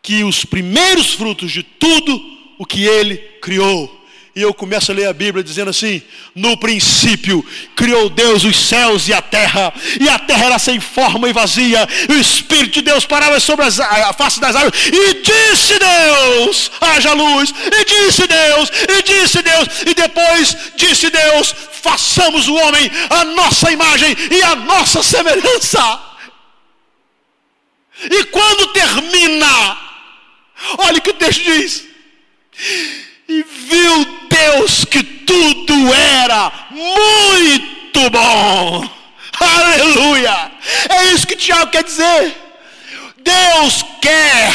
que 0.00 0.22
os 0.22 0.44
primeiros 0.44 1.12
frutos 1.14 1.50
de 1.50 1.64
tudo 1.64 2.37
o 2.58 2.66
que 2.66 2.84
ele 2.84 3.16
criou. 3.40 3.98
E 4.38 4.42
eu 4.42 4.54
começo 4.54 4.92
a 4.92 4.94
ler 4.94 5.08
a 5.08 5.12
Bíblia 5.12 5.42
dizendo 5.42 5.70
assim: 5.70 6.00
No 6.32 6.56
princípio 6.56 7.44
criou 7.74 8.08
Deus 8.08 8.44
os 8.44 8.56
céus 8.56 9.08
e 9.08 9.12
a 9.12 9.20
terra, 9.20 9.74
e 10.00 10.08
a 10.08 10.16
terra 10.16 10.44
era 10.44 10.58
sem 10.60 10.78
forma 10.78 11.28
e 11.28 11.32
vazia, 11.32 11.88
e 12.08 12.12
o 12.12 12.20
Espírito 12.20 12.74
de 12.74 12.82
Deus 12.82 13.04
parava 13.04 13.40
sobre 13.40 13.64
as, 13.64 13.80
a 13.80 14.12
face 14.12 14.38
das 14.38 14.54
águas, 14.54 14.72
e 14.86 15.14
disse 15.14 15.76
Deus: 15.76 16.70
haja 16.80 17.12
luz, 17.14 17.52
e 17.52 17.84
disse 17.84 18.28
Deus, 18.28 18.70
e 18.88 19.02
disse 19.02 19.42
Deus, 19.42 19.68
e 19.84 19.94
depois 19.94 20.56
disse 20.76 21.10
Deus: 21.10 21.52
façamos 21.82 22.46
o 22.46 22.54
homem 22.54 22.88
a 23.10 23.24
nossa 23.24 23.72
imagem 23.72 24.16
e 24.30 24.40
a 24.40 24.54
nossa 24.54 25.02
semelhança. 25.02 26.00
E 28.08 28.24
quando 28.26 28.72
termina, 28.72 29.78
olha 30.78 30.98
o 30.98 31.02
que 31.02 31.10
o 31.10 31.14
texto 31.14 31.42
diz 31.42 31.87
e 33.28 33.42
viu 33.42 34.04
Deus 34.28 34.84
que 34.84 35.02
tudo 35.02 35.94
era 35.94 36.52
muito 36.70 38.10
bom. 38.10 38.88
Aleluia! 39.40 40.52
É 40.88 41.04
isso 41.12 41.26
que 41.26 41.36
Tiago 41.36 41.70
quer 41.70 41.84
dizer. 41.84 42.36
Deus 43.18 43.84
quer, 44.00 44.52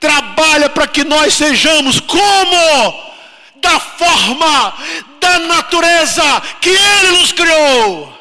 trabalha 0.00 0.68
para 0.68 0.86
que 0.86 1.04
nós 1.04 1.34
sejamos 1.34 2.00
como? 2.00 3.06
Da 3.56 3.80
forma, 3.80 4.74
da 5.20 5.38
natureza 5.40 6.42
que 6.60 6.70
Ele 6.70 7.18
nos 7.18 7.32
criou 7.32 8.15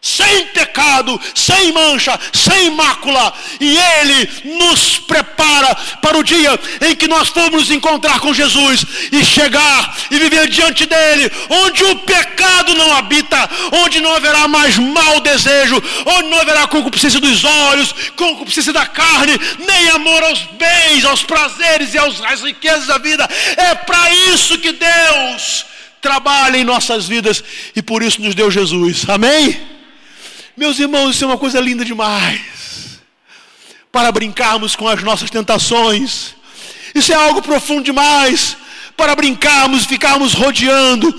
sem 0.00 0.46
pecado, 0.48 1.20
sem 1.34 1.72
mancha, 1.72 2.18
sem 2.32 2.70
mácula, 2.70 3.32
e 3.60 3.76
Ele 3.76 4.30
nos 4.58 4.98
prepara 4.98 5.74
para 6.00 6.18
o 6.18 6.22
dia 6.22 6.58
em 6.82 6.94
que 6.94 7.08
nós 7.08 7.28
formos 7.28 7.70
encontrar 7.70 8.20
com 8.20 8.32
Jesus 8.32 8.84
e 9.10 9.24
chegar 9.24 9.96
e 10.10 10.18
viver 10.18 10.48
diante 10.48 10.86
dele, 10.86 11.30
onde 11.48 11.84
o 11.84 11.96
pecado 11.96 12.74
não 12.74 12.94
habita, 12.96 13.50
onde 13.72 14.00
não 14.00 14.14
haverá 14.14 14.46
mais 14.46 14.78
mau 14.78 15.20
desejo, 15.20 15.82
onde 16.06 16.28
não 16.28 16.40
haverá 16.40 16.66
concupiscência 16.66 17.20
dos 17.20 17.44
olhos, 17.44 17.94
concupiscência 18.16 18.72
da 18.72 18.86
carne, 18.86 19.38
nem 19.58 19.88
amor 19.90 20.22
aos 20.22 20.42
bens, 20.58 21.04
aos 21.04 21.22
prazeres 21.22 21.92
e 21.94 21.98
às 21.98 22.42
riquezas 22.42 22.86
da 22.86 22.98
vida. 22.98 23.28
É 23.56 23.74
para 23.74 24.12
isso 24.12 24.58
que 24.58 24.72
Deus 24.72 25.66
trabalha 26.00 26.56
em 26.56 26.64
nossas 26.64 27.06
vidas 27.06 27.42
e 27.74 27.82
por 27.82 28.02
isso 28.02 28.22
nos 28.22 28.34
deu 28.34 28.50
Jesus. 28.50 29.04
Amém? 29.08 29.77
Meus 30.58 30.80
irmãos, 30.80 31.14
isso 31.14 31.22
é 31.22 31.26
uma 31.28 31.38
coisa 31.38 31.60
linda 31.60 31.84
demais. 31.84 32.98
Para 33.92 34.10
brincarmos 34.10 34.74
com 34.74 34.88
as 34.88 35.00
nossas 35.04 35.30
tentações. 35.30 36.34
Isso 36.92 37.12
é 37.12 37.14
algo 37.14 37.40
profundo 37.40 37.84
demais. 37.84 38.56
Para 38.96 39.14
brincarmos 39.14 39.86
ficarmos 39.86 40.34
rodeando 40.34 41.14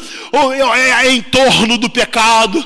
é, 0.76 0.90
é, 0.90 1.12
em 1.12 1.22
torno 1.22 1.78
do 1.78 1.90
pecado. 1.90 2.66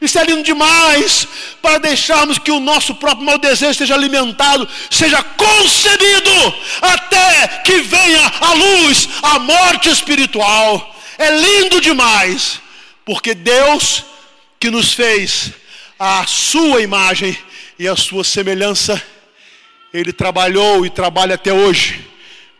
Isso 0.00 0.16
é 0.16 0.24
lindo 0.24 0.44
demais 0.44 1.26
para 1.60 1.78
deixarmos 1.78 2.38
que 2.38 2.52
o 2.52 2.60
nosso 2.60 2.94
próprio 2.94 3.26
mau 3.26 3.36
desejo 3.36 3.74
seja 3.74 3.94
alimentado, 3.94 4.68
seja 4.88 5.20
concebido, 5.20 6.54
até 6.80 7.48
que 7.64 7.80
venha 7.80 8.32
a 8.40 8.52
luz, 8.52 9.08
a 9.20 9.40
morte 9.40 9.88
espiritual. 9.88 10.94
É 11.18 11.36
lindo 11.36 11.80
demais, 11.80 12.60
porque 13.04 13.34
Deus 13.34 14.04
que 14.60 14.70
nos 14.70 14.92
fez 14.92 15.63
a 16.06 16.26
sua 16.26 16.82
imagem 16.82 17.34
e 17.78 17.88
a 17.88 17.96
sua 17.96 18.22
semelhança, 18.22 19.02
ele 19.90 20.12
trabalhou 20.12 20.84
e 20.84 20.90
trabalha 20.90 21.34
até 21.34 21.50
hoje 21.50 22.06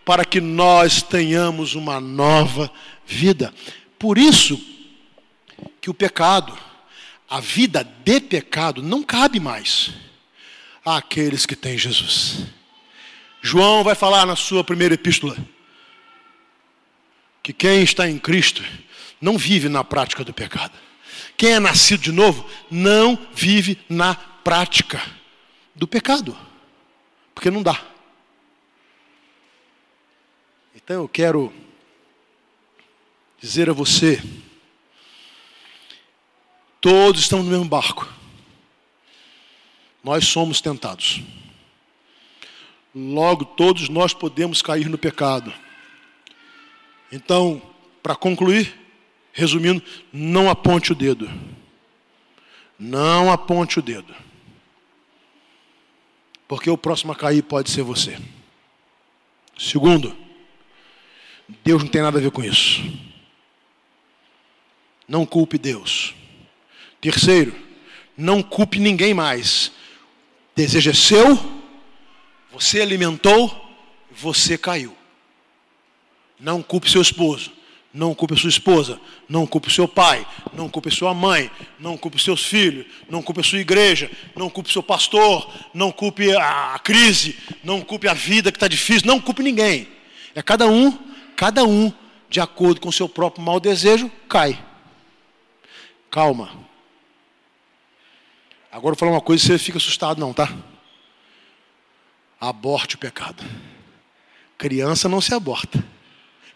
para 0.03 0.25
que 0.25 0.41
nós 0.41 1.03
tenhamos 1.03 1.75
uma 1.75 2.01
nova 2.01 2.73
vida. 3.07 3.53
Por 3.99 4.17
isso 4.17 4.59
que 5.79 5.91
o 5.91 5.95
pecado, 5.95 6.57
a 7.29 7.39
vida 7.39 7.87
de 8.03 8.19
pecado, 8.19 8.83
não 8.83 9.03
cabe 9.03 9.39
mais 9.39 9.91
àqueles 10.83 11.45
que 11.45 11.55
têm 11.55 11.77
Jesus. 11.77 12.47
João 13.43 13.85
vai 13.85 13.95
falar 13.95 14.25
na 14.25 14.37
sua 14.37 14.65
primeira 14.65 14.95
epístola 14.95 15.37
que 17.43 17.53
quem 17.53 17.83
está 17.83 18.09
em 18.09 18.19
Cristo 18.19 18.65
não 19.21 19.37
vive 19.37 19.69
na 19.69 19.85
prática 19.85 20.25
do 20.25 20.33
pecado. 20.33 20.73
Quem 21.37 21.53
é 21.53 21.61
nascido 21.61 22.01
de 22.01 22.13
novo 22.13 22.49
não 22.71 23.19
vive 23.33 23.79
na 23.89 24.15
prática 24.15 25.01
do 25.75 25.87
pecado, 25.89 26.37
porque 27.35 27.51
não 27.51 27.63
dá. 27.63 27.83
Então 30.75 31.03
eu 31.03 31.09
quero 31.09 31.53
dizer 33.41 33.69
a 33.69 33.73
você, 33.73 34.23
todos 36.81 37.23
estamos 37.23 37.47
no 37.47 37.51
mesmo 37.51 37.65
barco. 37.65 38.09
Nós 40.03 40.27
somos 40.27 40.61
tentados. 40.61 41.23
Logo, 42.95 43.45
todos 43.45 43.89
nós 43.89 44.13
podemos 44.13 44.61
cair 44.61 44.89
no 44.89 44.99
pecado. 44.99 45.53
Então, 47.11 47.61
para 48.03 48.15
concluir, 48.15 48.84
Resumindo, 49.37 49.83
não 50.13 50.49
aponte 50.49 50.93
o 50.93 50.95
dedo. 50.95 51.29
Não 52.79 53.33
aponte 53.33 53.81
o 53.81 53.83
dedo. 53.83 54.15
Porque 56.47 56.71
o 56.71 56.79
próximo 56.79 57.11
a 57.13 57.17
cair 57.17 57.43
pode 57.43 57.69
ser 57.69 57.83
você. 57.83 58.17
Segundo, 59.59 60.17
Deus 61.65 61.83
não 61.83 61.91
tem 61.91 62.01
nada 62.01 62.19
a 62.19 62.23
ver 62.23 62.31
com 62.31 62.45
isso. 62.45 62.81
Não 65.09 65.27
culpe 65.27 65.59
Deus. 65.59 66.15
Terceiro, 67.01 67.55
não 68.17 68.41
culpe 68.41 68.79
ninguém 68.79 69.13
mais. 69.13 69.73
Desejo 70.55 70.91
é 70.91 70.95
seu, 70.95 71.37
você 72.53 72.81
alimentou, 72.81 73.53
você 74.13 74.57
caiu. 74.57 74.97
Não 76.39 76.63
culpe 76.63 76.89
seu 76.89 77.03
esposo, 77.03 77.53
não 77.95 78.13
culpe 78.13 78.37
sua 78.37 78.51
esposa, 78.51 79.01
não 79.29 79.47
culpe 79.47 79.73
seu 79.73 79.87
pai, 79.87 80.27
não 80.53 80.69
culpe 80.69 80.91
sua 80.91 81.15
mãe, 81.15 81.49
não 81.79 81.97
culpe 81.97 82.21
seus 82.21 82.45
filhos, 82.45 82.87
não 83.09 83.23
culpe 83.23 83.41
sua 83.45 83.61
igreja, 83.61 84.11
não 84.35 84.51
culpe 84.51 84.73
seu 84.73 84.83
pastor, 84.83 85.49
não 85.73 85.93
culpe 85.93 86.37
a 86.37 86.77
crise, 86.83 87.39
não 87.63 87.81
culpe 87.81 88.09
a 88.09 88.13
vida 88.13 88.51
que 88.51 88.57
está 88.57 88.67
difícil, 88.67 89.07
não 89.07 89.21
culpe 89.21 89.45
ninguém. 89.45 89.89
É 90.35 90.43
cada 90.43 90.67
um, 90.67 90.91
cada 91.37 91.63
um, 91.63 91.93
de 92.29 92.41
acordo 92.41 92.81
com 92.81 92.89
o 92.89 92.93
seu 92.93 93.09
próprio 93.09 93.45
mau 93.45 93.61
desejo, 93.61 94.11
cai. 94.29 94.61
Calma. 96.11 96.51
Agora 98.73 98.95
eu 98.95 98.97
vou 98.97 98.97
falar 98.97 99.13
uma 99.13 99.21
coisa 99.21 99.45
e 99.45 99.47
você 99.47 99.57
fica 99.57 99.79
assustado, 99.79 100.19
não, 100.19 100.33
tá? 100.35 100.53
Aborte 102.41 102.97
o 102.97 102.99
pecado. 102.99 103.45
Criança 104.59 105.09
não 105.09 105.21
se 105.21 105.33
aborta. 105.33 105.85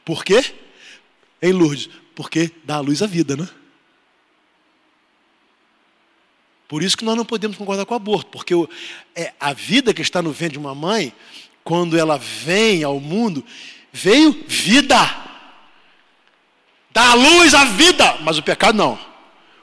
Por 0.05 0.25
quê? 0.25 0.68
Em 1.41 1.53
Lourdes? 1.53 1.89
Porque 2.15 2.51
dá 2.65 2.77
a 2.77 2.81
luz 2.81 3.03
à 3.03 3.07
vida, 3.07 3.37
né? 3.37 3.49
Por 6.69 6.83
isso 6.83 6.97
que 6.99 7.05
nós 7.05 7.17
não 7.17 7.25
podemos 7.25 7.57
concordar 7.57 7.87
com 7.87 7.95
o 7.95 7.97
aborto, 7.97 8.31
porque 8.31 8.53
é, 9.17 9.33
a 9.41 9.55
vida 9.55 9.95
que 9.95 10.03
está 10.03 10.21
no 10.21 10.33
ventre 10.33 10.53
de 10.53 10.59
uma 10.59 10.75
mãe, 10.75 11.15
quando 11.65 11.97
ela 11.97 12.19
vem 12.19 12.85
ao 12.85 13.01
mundo, 13.01 13.43
veio 13.91 14.45
vida. 14.47 14.97
Dá 16.91 17.11
a 17.11 17.15
luz 17.15 17.55
à 17.55 17.65
vida, 17.65 18.19
mas 18.23 18.37
o 18.37 18.43
pecado 18.43 18.77
não. 18.77 18.99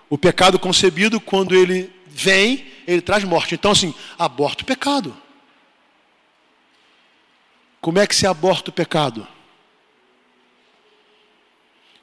O 0.09 0.17
pecado 0.17 0.57
concebido, 0.57 1.19
quando 1.19 1.53
ele 1.55 1.93
vem, 2.07 2.65
ele 2.87 3.01
traz 3.01 3.23
morte. 3.23 3.53
Então, 3.53 3.71
assim, 3.71 3.93
aborta 4.17 4.63
o 4.63 4.65
pecado. 4.65 5.15
Como 7.81 7.99
é 7.99 8.07
que 8.07 8.15
se 8.15 8.25
aborta 8.25 8.71
o 8.71 8.73
pecado? 8.73 9.27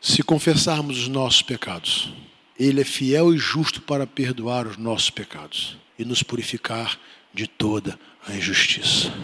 Se 0.03 0.21
confessarmos 0.21 0.99
os 0.99 1.07
nossos 1.07 1.43
pecados, 1.43 2.13
Ele 2.59 2.81
é 2.81 2.85
fiel 2.85 3.33
e 3.33 3.39
justo 3.39 3.81
para 3.81 4.05
perdoar 4.05 4.67
os 4.67 4.77
nossos 4.77 5.11
pecados 5.11 5.79
e 5.97 6.05
nos 6.05 6.25
purificar 6.25 6.99
de 7.33 7.47
toda 7.47 7.97
a 8.27 8.35
injustiça. 8.35 9.15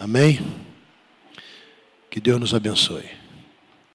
Amém? 0.00 0.40
Que 2.10 2.20
Deus 2.20 2.40
nos 2.40 2.52
abençoe. 2.52 3.21